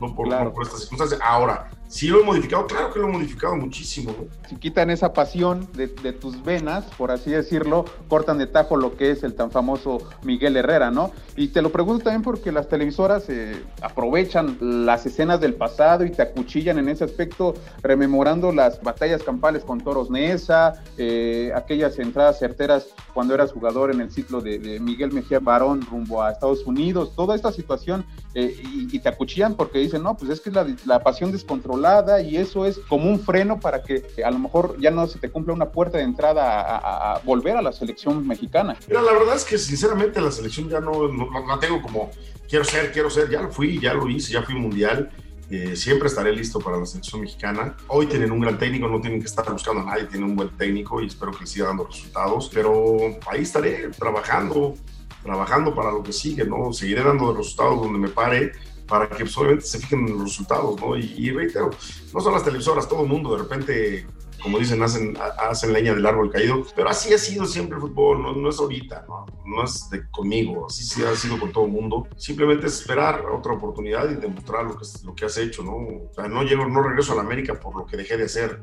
No 0.00 0.14
por, 0.14 0.28
no 0.28 0.52
por 0.52 0.64
estas 0.64 0.80
circunstancias. 0.80 1.20
Ahora, 1.22 1.70
¿Sí 1.90 2.06
lo 2.06 2.20
he 2.20 2.22
modificado? 2.22 2.68
Claro 2.68 2.92
que 2.92 3.00
lo 3.00 3.08
he 3.08 3.10
modificado 3.10 3.56
muchísimo. 3.56 4.14
Si 4.48 4.54
quitan 4.54 4.90
esa 4.90 5.12
pasión 5.12 5.66
de, 5.72 5.88
tus 5.88 6.40
venas, 6.44 6.84
por 6.96 7.10
así 7.10 7.32
decirlo, 7.32 7.84
cortan 8.06 8.38
de 8.38 8.46
tajo 8.46 8.76
lo 8.76 8.96
que 8.96 9.10
es 9.10 9.24
el 9.24 9.34
tan 9.34 9.50
famoso 9.50 9.98
Miguel 10.22 10.56
Herrera, 10.56 10.92
¿no? 10.92 11.10
Y 11.34 11.48
te 11.48 11.60
lo 11.62 11.72
pregunto 11.72 12.04
también 12.04 12.22
porque 12.22 12.52
las 12.52 12.68
televisoras 12.68 13.24
eh, 13.28 13.60
aprovechan 13.82 14.56
las 14.86 15.04
escenas 15.04 15.40
del 15.40 15.54
pasado 15.54 16.04
y 16.04 16.10
te 16.10 16.22
acuchillan 16.22 16.78
en 16.78 16.88
ese 16.90 17.02
aspecto, 17.02 17.54
rememorando 17.82 18.52
las 18.52 18.80
batallas 18.80 19.24
campales 19.24 19.64
con 19.64 19.80
Toros 19.80 20.10
Nesa, 20.10 20.84
eh, 20.96 21.50
aquellas 21.56 21.98
entradas 21.98 22.38
certeras 22.38 22.86
cuando 23.12 23.34
eras 23.34 23.50
jugador 23.50 23.90
en 23.90 24.00
el 24.00 24.12
ciclo 24.12 24.40
de, 24.40 24.78
Miguel 24.78 25.12
Mejía 25.12 25.40
Barón 25.40 25.82
rumbo 25.82 26.22
a 26.22 26.30
Estados 26.30 26.64
Unidos, 26.66 27.14
toda 27.16 27.34
esta 27.34 27.50
situación, 27.50 28.06
eh, 28.34 28.54
y, 28.62 28.96
te 29.00 29.08
acuchillan 29.08 29.54
porque 29.54 29.80
dicen, 29.80 30.04
no, 30.04 30.16
pues 30.16 30.30
es 30.30 30.40
que 30.40 30.52
la, 30.52 30.64
la 30.84 31.02
pasión 31.02 31.32
descontrolada 31.32 31.79
y 32.22 32.36
eso 32.36 32.66
es 32.66 32.78
como 32.88 33.08
un 33.08 33.20
freno 33.20 33.58
para 33.58 33.82
que 33.82 34.04
a 34.24 34.30
lo 34.30 34.38
mejor 34.38 34.76
ya 34.78 34.90
no 34.90 35.06
se 35.06 35.18
te 35.18 35.30
cumpla 35.30 35.54
una 35.54 35.70
puerta 35.70 35.98
de 35.98 36.04
entrada 36.04 36.76
a, 37.14 37.18
volver 37.24 37.56
a 37.56 37.62
la 37.62 37.72
selección 37.72 38.26
mexicana. 38.26 38.76
Mira, 38.88 39.02
la 39.02 39.12
verdad 39.12 39.36
es 39.36 39.44
que 39.44 39.58
sinceramente 39.58 40.20
la 40.20 40.30
selección 40.30 40.68
ya 40.68 40.80
no, 40.80 41.08
la 41.08 41.58
tengo 41.58 41.80
como 41.82 42.10
quiero 42.48 42.64
ser, 42.64 42.92
quiero 42.92 43.08
ser, 43.10 43.30
ya 43.30 43.42
lo 43.42 43.50
fui, 43.50 43.80
ya 43.80 43.94
lo 43.94 44.08
hice, 44.08 44.32
ya 44.32 44.42
fui 44.42 44.54
mundial. 44.54 45.10
Eh, 45.50 45.74
siempre 45.74 46.06
estaré 46.06 46.32
listo 46.32 46.60
para 46.60 46.76
la 46.76 46.86
selección 46.86 47.22
mexicana. 47.22 47.76
Hoy 47.88 48.06
tienen 48.06 48.30
un 48.30 48.40
gran 48.40 48.58
técnico, 48.58 48.86
no 48.86 49.00
tienen 49.00 49.20
que 49.20 49.26
estar 49.26 49.50
buscando 49.50 49.82
a 49.82 49.84
nadie, 49.84 50.04
tienen 50.04 50.30
un 50.30 50.36
buen 50.36 50.50
técnico 50.56 51.00
y 51.00 51.06
espero 51.06 51.32
que 51.32 51.40
les 51.40 51.50
siga 51.50 51.66
dando 51.66 51.86
resultados. 51.86 52.50
Pero 52.52 53.18
ahí 53.28 53.42
estaré 53.42 53.88
trabajando, 53.98 54.74
trabajando 55.22 55.74
para 55.74 55.90
lo 55.90 56.02
que 56.02 56.12
sigue, 56.12 56.44
¿no? 56.44 56.72
Seguiré 56.72 57.02
dando 57.02 57.34
resultados 57.34 57.80
donde 57.80 57.98
me 57.98 58.08
pare 58.08 58.52
para 58.90 59.08
que 59.08 59.24
pues, 59.24 59.38
obviamente 59.38 59.64
se 59.64 59.78
fijen 59.78 60.00
en 60.00 60.12
los 60.14 60.22
resultados, 60.24 60.78
¿no? 60.80 60.96
Y, 60.96 61.30
reitero, 61.30 61.70
no 62.12 62.20
son 62.20 62.32
las 62.32 62.44
televisoras, 62.44 62.88
todo 62.88 63.02
el 63.02 63.08
mundo 63.08 63.32
de 63.36 63.42
repente, 63.42 64.06
como 64.42 64.58
dicen, 64.58 64.82
hacen, 64.82 65.16
hacen 65.38 65.72
leña 65.72 65.94
del 65.94 66.04
árbol 66.04 66.30
caído, 66.30 66.64
pero 66.74 66.88
así 66.88 67.14
ha 67.14 67.18
sido 67.18 67.46
siempre 67.46 67.76
el 67.76 67.82
fútbol, 67.82 68.20
no, 68.20 68.48
es 68.50 68.58
ahorita, 68.58 69.04
¿no? 69.06 69.26
no 69.46 69.62
es 69.62 69.88
de 69.90 70.10
conmigo, 70.10 70.66
así 70.66 70.82
sí 70.82 71.04
ha 71.04 71.14
sido 71.14 71.38
con 71.38 71.52
todo 71.52 71.66
el 71.66 71.70
mundo. 71.70 72.08
Simplemente 72.16 72.66
es 72.66 72.80
esperar 72.80 73.24
otra 73.26 73.52
oportunidad 73.52 74.10
y 74.10 74.16
demostrar 74.16 74.64
lo 74.64 74.76
que, 74.76 74.84
lo 75.04 75.14
que 75.14 75.24
has 75.24 75.38
hecho, 75.38 75.62
¿no? 75.62 75.76
O 75.76 76.10
sea, 76.12 76.26
no, 76.26 76.42
llego, 76.42 76.66
no 76.66 76.82
regreso 76.82 77.12
a 77.12 77.16
la 77.16 77.22
América 77.22 77.60
por 77.60 77.76
lo 77.76 77.86
que 77.86 77.96
dejé 77.96 78.16
de 78.16 78.24
hacer. 78.24 78.60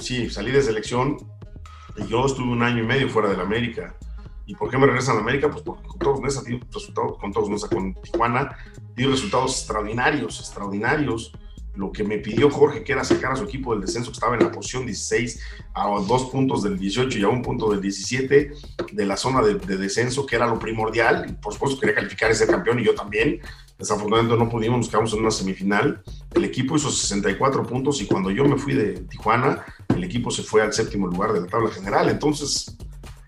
Sí, 0.00 0.30
salí 0.30 0.50
de 0.50 0.62
selección 0.62 1.16
y 1.96 2.08
yo 2.08 2.26
estuve 2.26 2.50
un 2.50 2.62
año 2.62 2.82
y 2.82 2.86
medio 2.86 3.08
fuera 3.08 3.28
de 3.28 3.36
la 3.36 3.44
América 3.44 3.96
¿Y 4.50 4.56
por 4.56 4.68
qué 4.68 4.76
me 4.76 4.86
regresan 4.86 5.16
a 5.16 5.20
América? 5.20 5.48
Pues 5.48 5.62
porque 5.62 5.86
con 5.86 5.98
todos 6.00 6.20
Nesa 6.20 6.42
resultados, 6.72 7.18
con 7.18 7.32
todos 7.32 7.48
Nesa, 7.48 7.68
con 7.68 7.94
Tijuana, 7.94 8.56
dio 8.96 9.08
resultados 9.08 9.58
extraordinarios, 9.58 10.40
extraordinarios 10.40 11.32
lo 11.76 11.92
que 11.92 12.02
me 12.02 12.18
pidió 12.18 12.50
Jorge, 12.50 12.82
que 12.82 12.90
era 12.90 13.04
sacar 13.04 13.30
a 13.30 13.36
su 13.36 13.44
equipo 13.44 13.72
del 13.72 13.82
descenso, 13.82 14.10
que 14.10 14.14
estaba 14.14 14.34
en 14.34 14.42
la 14.42 14.50
posición 14.50 14.86
16, 14.86 15.40
a 15.74 15.86
dos 16.04 16.30
puntos 16.30 16.64
del 16.64 16.76
18 16.76 17.16
y 17.16 17.22
a 17.22 17.28
un 17.28 17.42
punto 17.42 17.70
del 17.70 17.80
17 17.80 18.52
de 18.90 19.06
la 19.06 19.16
zona 19.16 19.40
de, 19.40 19.54
descenso, 19.54 20.26
que 20.26 20.34
era 20.34 20.48
lo 20.48 20.58
primordial. 20.58 21.38
Por 21.40 21.52
supuesto, 21.52 21.78
quería 21.78 21.94
calificar 21.94 22.32
y 22.32 22.34
ser 22.34 22.48
campeón 22.48 22.80
y 22.80 22.84
yo 22.84 22.96
también. 22.96 23.40
Desafortunadamente 23.78 24.36
no 24.36 24.50
pudimos, 24.50 24.78
nos 24.78 24.88
quedamos 24.88 25.12
en 25.12 25.20
una 25.20 25.30
semifinal. 25.30 26.02
El 26.34 26.42
equipo 26.42 26.74
hizo 26.74 26.90
64 26.90 27.62
puntos 27.62 28.02
y 28.02 28.06
cuando 28.06 28.32
yo 28.32 28.44
me 28.46 28.58
fui 28.58 28.74
de 28.74 29.00
Tijuana, 29.02 29.64
el 29.94 30.02
equipo 30.02 30.32
se 30.32 30.42
fue 30.42 30.60
al 30.62 30.72
séptimo 30.72 31.06
lugar 31.06 31.32
de 31.32 31.42
la 31.42 31.46
tabla 31.46 31.70
general. 31.70 32.08
Entonces, 32.08 32.76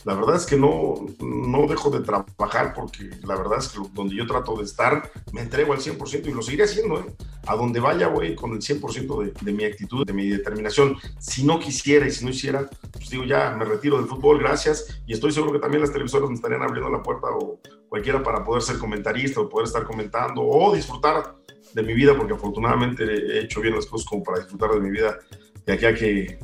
la 0.04 0.14
verdad 0.14 0.36
es 0.36 0.46
que 0.46 0.56
no, 0.56 0.94
no 1.20 1.66
dejo 1.68 1.90
de 1.90 2.00
trabajar 2.00 2.74
porque 2.74 3.10
la 3.22 3.36
verdad 3.36 3.58
es 3.58 3.68
que 3.68 3.78
donde 3.92 4.16
yo 4.16 4.26
trato 4.26 4.56
de 4.56 4.64
estar, 4.64 5.10
me 5.32 5.42
entrego 5.42 5.72
al 5.72 5.78
100% 5.78 6.26
y 6.26 6.32
lo 6.32 6.42
seguiré 6.42 6.64
haciendo. 6.64 6.98
¿eh? 7.00 7.04
A 7.46 7.54
donde 7.54 7.78
vaya, 7.78 8.08
voy 8.08 8.34
con 8.34 8.52
el 8.52 8.58
100% 8.58 9.24
de, 9.24 9.32
de, 9.40 9.52
mi 9.52 9.64
actitud, 9.64 10.04
de 10.04 10.12
mi 10.12 10.28
determinación. 10.28 10.96
Si 11.18 11.44
no 11.44 11.60
quisiera 11.60 12.06
y 12.06 12.10
si 12.10 12.24
no 12.24 12.30
hiciera, 12.30 12.68
pues 12.90 13.10
digo, 13.10 13.24
ya 13.24 13.54
me 13.56 13.64
retiro 13.64 13.96
del 13.98 14.06
fútbol, 14.06 14.40
gracias. 14.40 15.00
Y 15.06 15.12
estoy 15.12 15.30
seguro 15.32 15.52
que 15.52 15.60
también 15.60 15.82
las 15.82 15.92
televisoras 15.92 16.28
me 16.28 16.34
estarían 16.34 16.62
abriendo 16.62 16.90
la 16.90 17.02
puerta 17.02 17.28
o 17.30 17.60
cualquiera 17.88 18.22
para 18.22 18.44
poder 18.44 18.62
ser 18.62 18.78
comentarista 18.78 19.40
o 19.40 19.48
poder 19.48 19.66
estar 19.66 19.84
comentando 19.84 20.42
o 20.42 20.74
disfrutar 20.74 21.36
de 21.74 21.82
mi 21.82 21.94
vida, 21.94 22.16
porque 22.16 22.34
afortunadamente 22.34 23.04
he 23.04 23.40
hecho 23.40 23.60
bien 23.60 23.74
las 23.74 23.86
cosas 23.86 24.06
como 24.08 24.22
para 24.22 24.40
disfrutar 24.40 24.70
de 24.72 24.80
mi 24.80 24.90
vida 24.90 25.18
de 25.64 25.72
aquí 25.72 25.86
a 25.86 25.94
que 25.94 26.38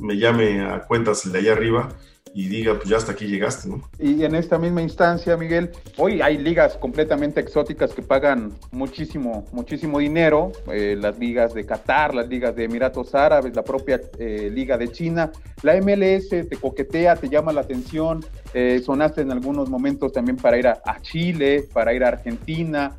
me 0.00 0.16
llame 0.16 0.60
a 0.60 0.80
cuentas 0.80 1.24
el 1.26 1.32
de 1.32 1.38
allá 1.40 1.52
arriba 1.52 1.88
y 2.34 2.48
diga, 2.48 2.74
pues 2.74 2.88
ya 2.88 2.96
hasta 2.96 3.12
aquí 3.12 3.26
llegaste, 3.26 3.68
¿no? 3.68 3.82
Y 3.98 4.24
en 4.24 4.34
esta 4.34 4.58
misma 4.58 4.80
instancia, 4.82 5.36
Miguel, 5.36 5.70
hoy 5.98 6.22
hay 6.22 6.38
ligas 6.38 6.76
completamente 6.76 7.40
exóticas 7.40 7.92
que 7.92 8.02
pagan 8.02 8.52
muchísimo, 8.70 9.44
muchísimo 9.52 9.98
dinero, 9.98 10.52
eh, 10.72 10.96
las 10.98 11.18
ligas 11.18 11.52
de 11.52 11.66
Qatar, 11.66 12.14
las 12.14 12.28
ligas 12.28 12.56
de 12.56 12.64
Emiratos 12.64 13.14
Árabes, 13.14 13.54
la 13.54 13.62
propia 13.62 14.00
eh, 14.18 14.50
liga 14.52 14.78
de 14.78 14.90
China, 14.90 15.30
la 15.62 15.76
MLS 15.80 16.28
te 16.30 16.56
coquetea, 16.60 17.16
te 17.16 17.28
llama 17.28 17.52
la 17.52 17.60
atención, 17.60 18.24
eh, 18.54 18.80
sonaste 18.84 19.20
en 19.20 19.30
algunos 19.30 19.68
momentos 19.68 20.12
también 20.12 20.36
para 20.36 20.58
ir 20.58 20.66
a, 20.66 20.80
Chile, 21.02 21.68
para 21.72 21.92
ir 21.92 22.04
a 22.04 22.08
Argentina, 22.08 22.96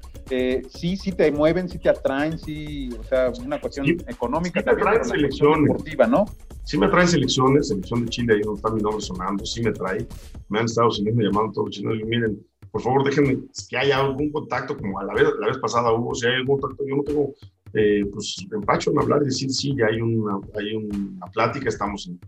sí, 0.70 0.98
sí 0.98 1.12
te 1.12 1.32
mueven, 1.32 1.70
sí 1.70 1.78
te 1.78 1.90
atraen, 1.90 2.40
sí, 2.40 2.90
o 3.00 3.04
sea, 3.04 3.32
una 3.44 3.60
cuestión 3.60 3.86
económica 4.08 4.62
sí 4.62 4.66
también, 4.66 4.88
pero 4.92 5.04
selecciones. 5.04 5.68
deportiva, 5.68 6.08
¿no? 6.08 6.26
Sí 6.64 6.78
me 6.78 6.88
traen 6.88 7.08
selecciones, 7.08 7.68
selección 7.68 8.06
de 8.06 8.10
Chile, 8.10 8.34
ahí 8.36 8.42
donde 8.42 8.58
está 8.58 8.72
mi 8.72 8.82
nombre 8.82 9.02
sonando, 9.02 9.46
sí 9.46 9.62
me 9.62 9.72
trae. 9.72 10.08
Me 10.50 10.60
han 10.60 10.66
estado 10.66 10.92
siguiendo 10.92 11.22
llamando 11.22 11.52
todos 11.52 11.68
los 11.68 11.76
chinos 11.76 11.98
y 12.00 12.04
miren, 12.06 12.42
por 12.72 12.82
favor 12.82 13.04
déjenme 13.04 13.40
que 13.70 13.78
haya 13.78 14.00
algún 14.00 14.32
contacto, 14.32 14.78
como 14.78 15.00
a 15.00 15.04
la 15.04 15.14
vez, 15.14 15.26
la 15.40 15.48
vez 15.48 15.58
pasada 15.58 15.92
hubo, 15.92 16.16
si 16.16 16.26
hay 16.26 16.36
algún 16.36 16.60
contacto, 16.60 16.86
yo 16.88 16.96
no 16.96 17.04
tengo 17.04 17.34
eh, 17.74 18.06
pues 18.12 18.46
empacho 18.52 18.92
en 18.92 19.00
hablar 19.00 19.22
y 19.24 19.26
decir 19.26 19.50
sí, 19.52 19.76
ya 19.78 19.88
hay 19.88 20.00
una, 20.00 20.40
hay 20.58 20.76
una 20.76 21.26
plática, 21.28 21.70
estamos 21.70 22.08
en, 22.08 22.20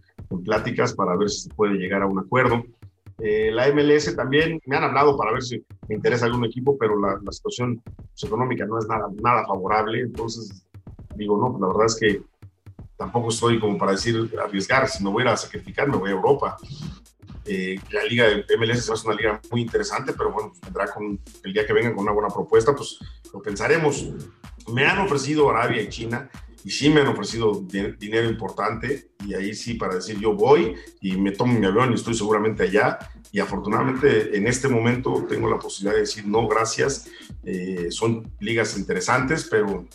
pláticas 0.44 0.94
para 0.94 1.16
ver 1.16 1.30
si 1.30 1.44
se 1.44 1.50
puede 1.50 1.76
llegar 1.76 2.02
a 2.02 2.08
un 2.08 2.20
acuerdo. 2.20 2.64
Eh, 3.20 3.52
la 3.54 3.72
MLS 3.72 4.14
también 4.16 4.60
me 4.66 4.76
han 4.76 4.84
hablado 4.84 5.16
para 5.16 5.32
ver 5.32 5.44
si 5.44 5.64
me 5.88 5.96
interesa 5.96 6.26
algún 6.26 6.44
equipo, 6.44 6.78
pero 6.78 7.00
la, 7.00 7.20
la 7.24 7.32
situación 7.32 7.82
pues, 7.86 8.24
económica 8.24 8.66
no 8.66 8.78
es 8.78 8.88
nada, 8.88 9.08
nada 9.24 9.46
favorable, 9.46 10.02
entonces 10.02 10.68
digo, 11.16 11.38
no, 11.38 11.52
pues, 11.52 11.62
la 11.62 11.68
verdad 11.68 11.86
es 11.86 11.96
que 11.96 12.22
tampoco 12.98 13.30
estoy 13.30 13.60
como 13.60 13.78
para 13.78 13.94
decir 13.94 14.32
arriesgar, 14.44 14.88
si 14.90 15.04
me 15.04 15.10
voy 15.10 15.24
a 15.28 15.36
sacrificar, 15.38 15.88
me 15.88 15.98
voy 15.98 16.10
a 16.10 16.14
Europa. 16.14 16.58
Eh, 17.46 17.80
la 17.92 18.04
liga 18.04 18.26
de 18.26 18.58
MLS 18.58 18.90
es 18.90 19.06
una 19.06 19.16
liga 19.16 19.40
muy 19.52 19.62
interesante, 19.62 20.14
pero 20.14 20.32
bueno, 20.32 20.50
pues 20.50 20.62
vendrá 20.62 20.92
con 20.92 21.20
el 21.44 21.54
día 21.54 21.66
que 21.66 21.74
vengan 21.74 21.94
con 21.94 22.04
una 22.04 22.12
buena 22.12 22.30
propuesta, 22.30 22.76
pues 22.76 22.98
lo 23.32 23.42
pensaremos. 23.42 24.10
Me 24.74 24.86
han 24.86 25.00
ofrecido 25.00 25.50
Arabia 25.50 25.82
y 25.82 25.90
China 25.90 26.30
y 26.66 26.72
sí 26.72 26.90
me 26.90 27.02
han 27.02 27.08
ofrecido 27.08 27.64
dinero 28.00 28.28
importante 28.28 29.12
y 29.24 29.36
ahí 29.36 29.54
sí 29.54 29.76
para 29.76 29.96
decir 29.96 30.20
yo 30.20 30.34
voy 30.34 30.74
y 31.00 31.16
me 31.16 31.32
tomo 31.32 31.58
mi 31.58 31.66
avión 31.66 31.92
y 31.92 31.94
estoy 31.94 32.16
seguramente 32.16 32.64
allá 32.64 32.98
y 33.32 33.40
afortunadamente 33.40 34.36
en 34.36 34.48
este 34.48 34.68
momento 34.68 35.28
tengo 35.30 35.48
la 35.48 35.60
posibilidad 35.60 35.94
de 35.94 36.02
decir 36.02 36.26
no 36.26 36.48
gracias 36.48 37.08
eh, 37.44 37.92
son 37.92 38.34
ligas 38.40 38.80
interesantes 38.80 39.48
pero 39.50 39.86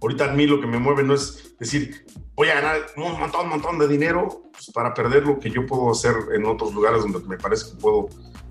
ahorita 0.00 0.30
a 0.30 0.34
mí 0.34 0.46
lo 0.46 0.60
que 0.60 0.66
me 0.66 0.78
mueve 0.78 1.02
no 1.02 1.14
es 1.14 1.54
decir, 1.58 2.06
voy 2.34 2.48
a 2.48 2.54
ganar 2.54 2.80
un 2.96 3.18
montón, 3.18 3.48
montón 3.48 3.78
de 3.78 3.88
dinero 3.88 4.42
pues, 4.52 4.70
para 4.72 4.94
perder 4.94 5.24
lo 5.24 5.38
que 5.38 5.50
yo 5.50 5.66
puedo 5.66 5.90
hacer 5.90 6.14
en 6.34 6.46
otros 6.46 6.72
lugares 6.74 7.02
donde 7.02 7.20
me 7.20 7.36
parece 7.36 7.70
que 7.70 7.76
puedo 7.76 8.08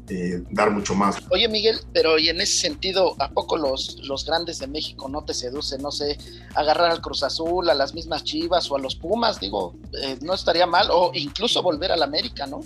eh, 0.09 0.43
dar 0.49 0.71
mucho 0.71 0.95
más. 0.95 1.17
Oye 1.29 1.47
Miguel, 1.47 1.79
pero 1.93 2.17
y 2.17 2.29
en 2.29 2.41
ese 2.41 2.59
sentido, 2.59 3.15
¿a 3.19 3.29
poco 3.29 3.57
los, 3.57 3.99
los 4.03 4.25
grandes 4.25 4.57
de 4.59 4.67
México 4.67 5.07
no 5.07 5.23
te 5.23 5.33
seducen? 5.33 5.81
No 5.81 5.91
sé, 5.91 6.17
agarrar 6.55 6.91
al 6.91 7.01
Cruz 7.01 7.23
Azul, 7.23 7.69
a 7.69 7.75
las 7.75 7.93
mismas 7.93 8.23
Chivas 8.23 8.69
o 8.71 8.75
a 8.75 8.79
los 8.79 8.95
Pumas, 8.95 9.39
digo, 9.39 9.75
eh, 10.01 10.17
no 10.21 10.33
estaría 10.33 10.65
mal, 10.65 10.87
o 10.91 11.11
incluso 11.13 11.61
volver 11.61 11.91
al 11.91 12.01
América, 12.01 12.47
¿no? 12.47 12.61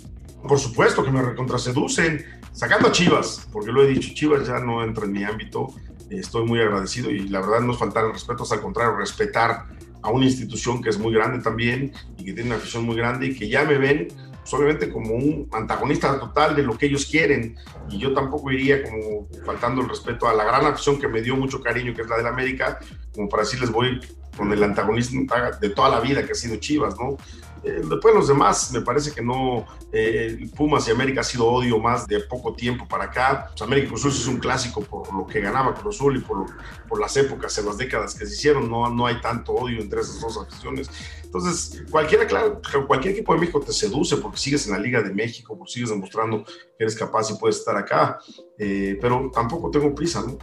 Por 0.46 0.58
supuesto 0.58 1.02
que 1.02 1.10
me 1.10 1.22
recontraseducen, 1.22 2.24
sacando 2.52 2.88
a 2.88 2.92
Chivas, 2.92 3.48
porque 3.50 3.72
lo 3.72 3.82
he 3.82 3.86
dicho, 3.86 4.12
Chivas 4.14 4.46
ya 4.46 4.58
no 4.60 4.84
entra 4.84 5.04
en 5.04 5.12
mi 5.12 5.24
ámbito, 5.24 5.74
estoy 6.10 6.44
muy 6.44 6.60
agradecido 6.60 7.10
y 7.10 7.28
la 7.28 7.40
verdad 7.40 7.60
no 7.60 7.72
es 7.72 7.78
faltar 7.78 8.04
el 8.04 8.12
respeto, 8.12 8.44
es 8.44 8.52
al 8.52 8.60
contrario, 8.60 8.96
respetar 8.96 9.66
a 10.02 10.10
una 10.10 10.26
institución 10.26 10.82
que 10.82 10.90
es 10.90 10.98
muy 10.98 11.14
grande 11.14 11.42
también 11.42 11.92
y 12.18 12.24
que 12.24 12.34
tiene 12.34 12.50
una 12.50 12.56
afición 12.56 12.84
muy 12.84 12.94
grande 12.94 13.28
y 13.28 13.34
que 13.34 13.48
ya 13.48 13.64
me 13.64 13.78
ven 13.78 14.08
pues, 14.44 14.52
obviamente 14.52 14.90
como 14.90 15.14
un 15.14 15.48
antagonista 15.52 16.20
total 16.20 16.54
de 16.54 16.62
lo 16.62 16.76
que 16.76 16.86
ellos 16.86 17.06
quieren 17.06 17.56
y 17.88 17.98
yo 17.98 18.12
tampoco 18.12 18.52
iría 18.52 18.82
como 18.82 19.26
faltando 19.46 19.80
el 19.80 19.88
respeto 19.88 20.28
a 20.28 20.34
la 20.34 20.44
gran 20.44 20.66
afición 20.66 21.00
que 21.00 21.08
me 21.08 21.22
dio 21.22 21.36
mucho 21.36 21.62
cariño 21.62 21.94
que 21.94 22.02
es 22.02 22.08
la 22.08 22.18
del 22.18 22.26
América 22.26 22.78
como 23.14 23.30
para 23.30 23.44
decirles 23.44 23.70
voy 23.70 23.98
con 24.36 24.52
el 24.52 24.62
antagonismo 24.62 25.26
de 25.60 25.70
toda 25.70 25.88
la 25.88 26.00
vida 26.00 26.26
que 26.26 26.32
ha 26.32 26.34
sido 26.34 26.56
Chivas, 26.56 26.98
¿no? 26.98 27.16
Eh, 27.64 27.80
después 27.88 28.14
los 28.14 28.28
demás, 28.28 28.70
me 28.72 28.82
parece 28.82 29.12
que 29.12 29.22
no, 29.22 29.66
eh, 29.90 30.48
Pumas 30.54 30.86
y 30.86 30.90
América 30.90 31.22
ha 31.22 31.24
sido 31.24 31.46
odio 31.46 31.78
más 31.78 32.06
de 32.06 32.20
poco 32.20 32.52
tiempo 32.52 32.86
para 32.86 33.04
acá. 33.04 33.46
Pues 33.48 33.62
América 33.62 33.88
Cruz 33.88 34.04
es 34.04 34.26
un 34.26 34.36
clásico 34.36 34.82
por 34.82 35.12
lo 35.14 35.26
que 35.26 35.40
ganaba 35.40 35.74
Cruz 35.74 35.96
Azul 35.96 36.16
y 36.16 36.20
por, 36.20 36.46
por 36.86 37.00
las 37.00 37.16
épocas, 37.16 37.56
en 37.56 37.66
las 37.66 37.78
décadas 37.78 38.14
que 38.14 38.26
se 38.26 38.34
hicieron, 38.34 38.70
no, 38.70 38.90
no 38.90 39.06
hay 39.06 39.20
tanto 39.20 39.52
odio 39.52 39.80
entre 39.80 40.00
esas 40.00 40.20
dos 40.20 40.36
aficiones. 40.36 40.90
Entonces, 41.24 41.82
cualquiera, 41.90 42.26
claro, 42.26 42.60
cualquier 42.86 43.14
equipo 43.14 43.34
de 43.34 43.40
México 43.40 43.60
te 43.60 43.72
seduce 43.72 44.18
porque 44.18 44.36
sigues 44.36 44.66
en 44.66 44.72
la 44.72 44.78
Liga 44.78 45.02
de 45.02 45.12
México, 45.12 45.56
porque 45.56 45.72
sigues 45.72 45.90
demostrando 45.90 46.44
que 46.44 46.52
eres 46.78 46.94
capaz 46.94 47.30
y 47.30 47.38
puedes 47.38 47.56
estar 47.56 47.76
acá, 47.76 48.18
eh, 48.58 48.98
pero 49.00 49.30
tampoco 49.32 49.70
tengo 49.70 49.94
prisa, 49.94 50.22
¿no? 50.22 50.38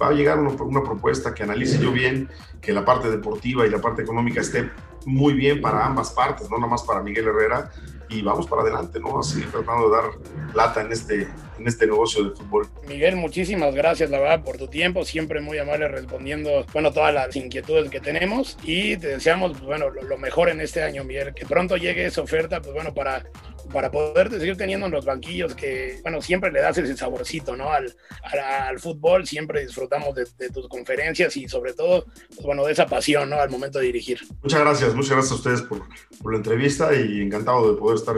Va 0.00 0.08
a 0.08 0.12
llegar 0.12 0.38
una, 0.38 0.50
una 0.62 0.82
propuesta 0.82 1.32
que 1.32 1.42
analice 1.42 1.78
yo 1.78 1.90
bien, 1.90 2.28
que 2.60 2.72
la 2.72 2.84
parte 2.84 3.08
deportiva 3.08 3.66
y 3.66 3.70
la 3.70 3.80
parte 3.80 4.02
económica 4.02 4.40
esté 4.40 4.70
muy 5.06 5.34
bien 5.34 5.60
para 5.60 5.86
ambas 5.86 6.10
partes, 6.10 6.50
no 6.50 6.58
nada 6.58 6.70
más 6.70 6.82
para 6.82 7.02
Miguel 7.02 7.26
Herrera, 7.28 7.70
y 8.10 8.22
vamos 8.22 8.46
para 8.46 8.62
adelante, 8.62 8.98
¿no? 9.00 9.18
Así 9.18 9.42
tratando 9.42 9.90
de 9.90 9.96
dar 9.96 10.10
plata 10.52 10.80
en 10.80 10.92
este, 10.92 11.28
en 11.58 11.66
este 11.66 11.86
negocio 11.86 12.24
de 12.24 12.36
fútbol. 12.36 12.66
Miguel, 12.86 13.16
muchísimas 13.16 13.74
gracias, 13.74 14.10
la 14.10 14.18
verdad, 14.18 14.42
por 14.42 14.56
tu 14.56 14.68
tiempo, 14.68 15.04
siempre 15.04 15.40
muy 15.40 15.58
amable 15.58 15.88
respondiendo, 15.88 16.64
bueno, 16.72 16.92
todas 16.92 17.12
las 17.12 17.36
inquietudes 17.36 17.90
que 17.90 18.00
tenemos 18.00 18.56
y 18.62 18.96
te 18.96 19.08
deseamos, 19.08 19.52
pues, 19.52 19.64
bueno, 19.64 19.90
lo, 19.90 20.02
lo 20.02 20.18
mejor 20.18 20.48
en 20.48 20.60
este 20.60 20.82
año, 20.82 21.04
Miguel, 21.04 21.34
que 21.34 21.44
pronto 21.44 21.76
llegue 21.76 22.06
esa 22.06 22.22
oferta, 22.22 22.60
pues 22.60 22.72
bueno, 22.72 22.94
para 22.94 23.24
para 23.72 23.90
poder 23.90 24.30
seguir 24.30 24.56
teniendo 24.56 24.86
en 24.86 24.92
los 24.92 25.04
banquillos 25.04 25.54
que, 25.54 26.00
bueno, 26.02 26.22
siempre 26.22 26.50
le 26.50 26.60
das 26.60 26.78
ese 26.78 26.96
saborcito, 26.96 27.56
¿no? 27.56 27.70
Al, 27.70 27.94
al, 28.22 28.78
fútbol, 28.78 29.26
siempre 29.26 29.64
disfrutamos 29.64 30.14
de, 30.14 30.50
tus 30.50 30.68
conferencias 30.68 31.36
y 31.36 31.48
sobre 31.48 31.74
todo, 31.74 32.04
pues, 32.28 32.42
bueno, 32.42 32.64
de 32.64 32.72
esa 32.72 32.86
pasión, 32.86 33.30
¿no? 33.30 33.40
Al 33.40 33.50
momento 33.50 33.78
de 33.78 33.86
dirigir. 33.86 34.20
Muchas 34.42 34.60
gracias, 34.60 34.87
muchas 34.94 35.12
gracias 35.12 35.32
a 35.32 35.36
ustedes 35.36 35.62
por, 35.62 35.82
por 36.22 36.32
la 36.32 36.38
entrevista 36.38 36.94
y 36.94 37.20
encantado 37.20 37.72
de 37.72 37.78
poder 37.78 37.96
estar 37.96 38.16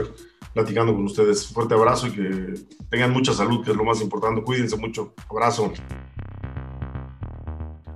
platicando 0.53 0.93
con 0.93 1.05
ustedes. 1.05 1.47
Fuerte 1.47 1.73
abrazo 1.73 2.07
y 2.07 2.11
que 2.11 2.53
tengan 2.89 3.11
mucha 3.11 3.33
salud, 3.33 3.63
que 3.63 3.71
es 3.71 3.77
lo 3.77 3.83
más 3.83 4.01
importante. 4.01 4.43
Cuídense 4.43 4.77
mucho. 4.77 5.13
Abrazo. 5.29 5.71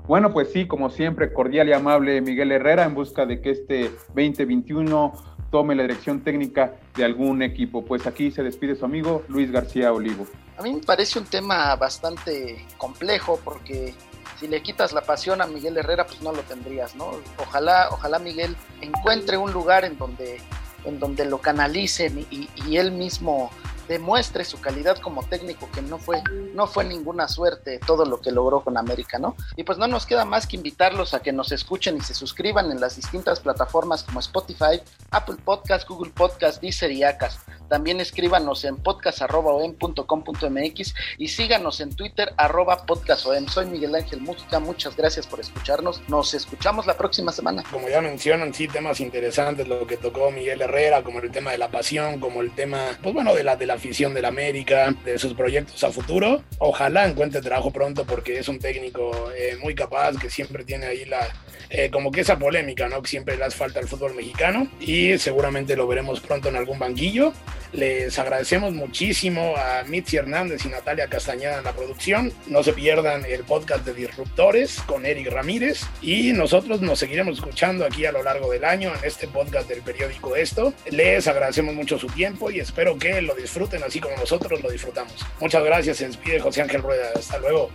Bueno, 0.08 0.32
pues 0.32 0.52
sí, 0.52 0.68
como 0.68 0.90
siempre, 0.90 1.34
cordial 1.34 1.68
y 1.68 1.74
amable 1.74 2.22
Miguel 2.22 2.52
Herrera 2.52 2.86
en 2.86 2.94
busca 2.94 3.26
de 3.26 3.42
que 3.42 3.52
este 3.52 3.92
2021 4.16 5.14
tome 5.50 5.74
la 5.74 5.82
dirección 5.84 6.22
técnica 6.22 6.76
de 6.96 7.06
algún 7.06 7.42
equipo. 7.42 7.84
Pues 7.84 8.06
aquí 8.06 8.32
se 8.32 8.44
despide 8.44 8.76
su 8.76 8.86
amigo 8.86 9.24
Luis 9.30 9.52
García 9.52 9.92
Olivo. 9.92 10.28
A 10.58 10.62
mí 10.62 10.74
me 10.74 10.82
parece 10.82 11.18
un 11.18 11.26
tema 11.26 11.76
bastante 11.76 12.64
complejo 12.78 13.40
porque 13.44 13.96
si 14.40 14.48
le 14.48 14.62
quitas 14.62 14.94
la 14.94 15.02
pasión 15.02 15.42
a 15.42 15.48
Miguel 15.48 15.78
Herrera, 15.78 16.06
pues 16.06 16.22
no 16.22 16.32
lo 16.32 16.42
tendrías, 16.44 16.96
¿no? 16.96 17.12
Ojalá, 17.38 17.90
ojalá 17.92 18.20
Miguel 18.20 18.56
encuentre 18.82 19.38
un 19.38 19.52
lugar 19.52 19.86
en 19.86 19.98
donde, 19.98 20.42
en 20.84 21.00
donde 21.00 21.26
lo 21.26 21.40
canalicen 21.40 22.28
y, 22.30 22.50
y 22.56 22.78
él 22.78 22.92
mismo 22.92 23.52
demuestre 23.88 24.46
su 24.46 24.60
calidad 24.60 24.98
como 25.00 25.24
técnico, 25.24 25.70
que 25.72 25.82
no 25.82 25.98
fue, 25.98 26.22
no 26.54 26.68
fue 26.68 26.84
ninguna 26.84 27.28
suerte 27.28 27.80
todo 27.86 28.06
lo 28.06 28.22
que 28.22 28.32
logró 28.32 28.62
con 28.62 28.78
América, 28.78 29.20
¿no? 29.20 29.36
Y 29.56 29.64
pues 29.64 29.78
no 29.78 29.88
nos 29.88 30.06
queda 30.06 30.26
más 30.26 30.48
que 30.48 30.58
invitarlos 30.58 31.14
a 31.14 31.22
que 31.22 31.32
nos 31.32 31.52
escuchen 31.52 31.98
y 31.98 32.02
se 32.02 32.14
suscriban 32.14 32.72
en 32.72 32.80
las 32.80 32.96
distintas 32.96 33.40
plataformas 33.40 34.04
como 34.04 34.20
Spotify, 34.20 34.82
Apple 35.12 35.38
Podcast, 35.44 35.88
Google 35.88 36.12
Podcast, 36.12 36.62
Deezer 36.62 36.92
y 36.92 37.04
Acas. 37.04 37.40
También 37.70 38.00
escríbanos 38.00 38.64
en 38.64 38.78
podcast.com.mx 38.78 40.94
y 41.18 41.28
síganos 41.28 41.80
en 41.80 41.96
Twitter 41.96 42.34
arroba 42.38 42.86
podcastom. 42.86 43.48
Soy 43.48 43.66
Miguel 43.66 43.96
Ángel 43.96 44.22
Música, 44.22 44.60
muchas 44.60 44.96
gracias 44.96 45.26
por 45.26 45.40
escucharnos. 45.40 46.02
Nos 46.08 46.34
escuchamos 46.34 46.86
la 46.86 46.96
próxima 46.96 47.32
semana. 47.32 47.64
Como 47.72 47.90
ya 47.90 48.02
mencionan, 48.02 48.54
sí, 48.54 48.68
temas 48.68 49.00
interesantes, 49.00 49.68
lo 49.68 49.88
que 49.88 49.98
tocó 49.98 50.30
Miguel 50.32 50.62
Herrera, 50.62 51.02
como 51.02 51.20
el 51.20 51.32
tema 51.32 51.52
de 51.52 51.58
la 51.58 51.70
pasión, 51.70 52.20
como 52.20 52.42
el 52.42 52.54
tema, 52.54 52.90
pues 53.02 53.16
bueno, 53.16 53.34
de 53.34 53.44
la, 53.44 53.56
de 53.56 53.66
la 53.66 53.75
afición 53.76 54.14
de 54.14 54.22
la 54.22 54.30
América, 54.30 54.94
de 55.04 55.18
sus 55.18 55.34
proyectos 55.34 55.84
a 55.84 55.92
futuro. 55.92 56.44
Ojalá 56.60 57.08
encuentre 57.08 57.42
trabajo 57.42 57.72
pronto 57.72 58.06
porque 58.06 58.40
es 58.40 58.48
un 58.48 58.60
técnico 58.60 59.32
eh, 59.38 59.58
muy 59.62 59.76
capaz 59.76 60.18
que 60.18 60.30
siempre 60.30 60.64
tiene 60.64 60.86
ahí 60.88 61.06
la, 61.06 61.28
eh, 61.70 61.90
como 61.92 62.12
que 62.12 62.22
esa 62.22 62.38
polémica, 62.38 62.88
¿no? 62.88 63.02
Que 63.02 63.10
siempre 63.10 63.38
le 63.38 63.44
hace 63.44 63.58
falta 63.58 63.80
al 63.80 63.88
fútbol 63.88 64.14
mexicano 64.14 64.68
y 64.80 65.18
seguramente 65.18 65.76
lo 65.76 65.88
veremos 65.88 66.20
pronto 66.20 66.50
en 66.50 66.56
algún 66.56 66.80
banquillo. 66.80 67.34
Les 67.74 68.18
agradecemos 68.20 68.74
muchísimo 68.74 69.56
a 69.58 69.84
Mitzi 69.84 70.16
Hernández 70.16 70.66
y 70.66 70.70
Natalia 70.70 71.08
Castañeda 71.08 71.58
en 71.58 71.66
la 71.66 71.74
producción. 71.74 72.32
No 72.48 72.64
se 72.64 72.72
pierdan 72.72 73.26
el 73.26 73.44
podcast 73.44 73.86
de 73.86 73.94
Disruptores 73.94 74.80
con 74.86 75.06
Eric 75.06 75.28
Ramírez 75.30 75.82
y 76.02 76.32
nosotros 76.32 76.82
nos 76.82 77.00
seguiremos 77.00 77.40
escuchando 77.40 77.86
aquí 77.86 78.06
a 78.06 78.14
lo 78.14 78.24
largo 78.24 78.50
del 78.50 78.64
año 78.64 78.94
en 78.94 79.04
este 79.04 79.28
podcast 79.28 79.68
del 79.68 79.82
periódico 79.82 80.38
Esto. 80.38 80.74
Les 80.90 81.28
agradecemos 81.28 81.76
mucho 81.76 82.00
su 82.00 82.08
tiempo 82.08 82.50
y 82.52 82.60
espero 82.60 82.98
que 82.98 83.22
lo 83.22 83.36
disfruten 83.66 83.84
así 83.84 84.00
como 84.00 84.16
nosotros 84.18 84.62
lo 84.62 84.70
disfrutamos. 84.70 85.14
Muchas 85.40 85.64
gracias, 85.64 85.98
se 85.98 86.08
despide 86.08 86.40
José 86.40 86.62
Ángel 86.62 86.82
Rueda. 86.82 87.10
Hasta 87.16 87.40
luego. 87.40 87.70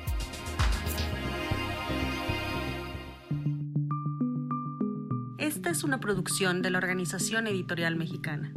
Esta 5.38 5.70
es 5.70 5.84
una 5.84 5.98
producción 5.98 6.62
de 6.62 6.70
la 6.70 6.78
Organización 6.78 7.46
Editorial 7.46 7.96
Mexicana. 7.96 8.52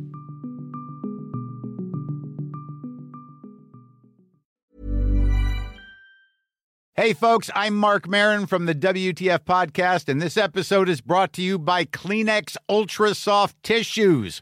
Hey, 6.96 7.14
folks, 7.14 7.50
I'm 7.56 7.76
Mark 7.76 8.08
Marin 8.08 8.46
from 8.46 8.66
the 8.66 8.76
WTF 8.76 9.40
Podcast, 9.40 10.08
and 10.08 10.22
this 10.22 10.38
episode 10.38 10.88
is 10.88 11.02
brought 11.02 11.34
to 11.34 11.42
you 11.42 11.58
by 11.58 11.86
Kleenex 11.86 12.56
Ultra 12.70 13.16
Soft 13.16 13.56
Tissues 13.64 14.42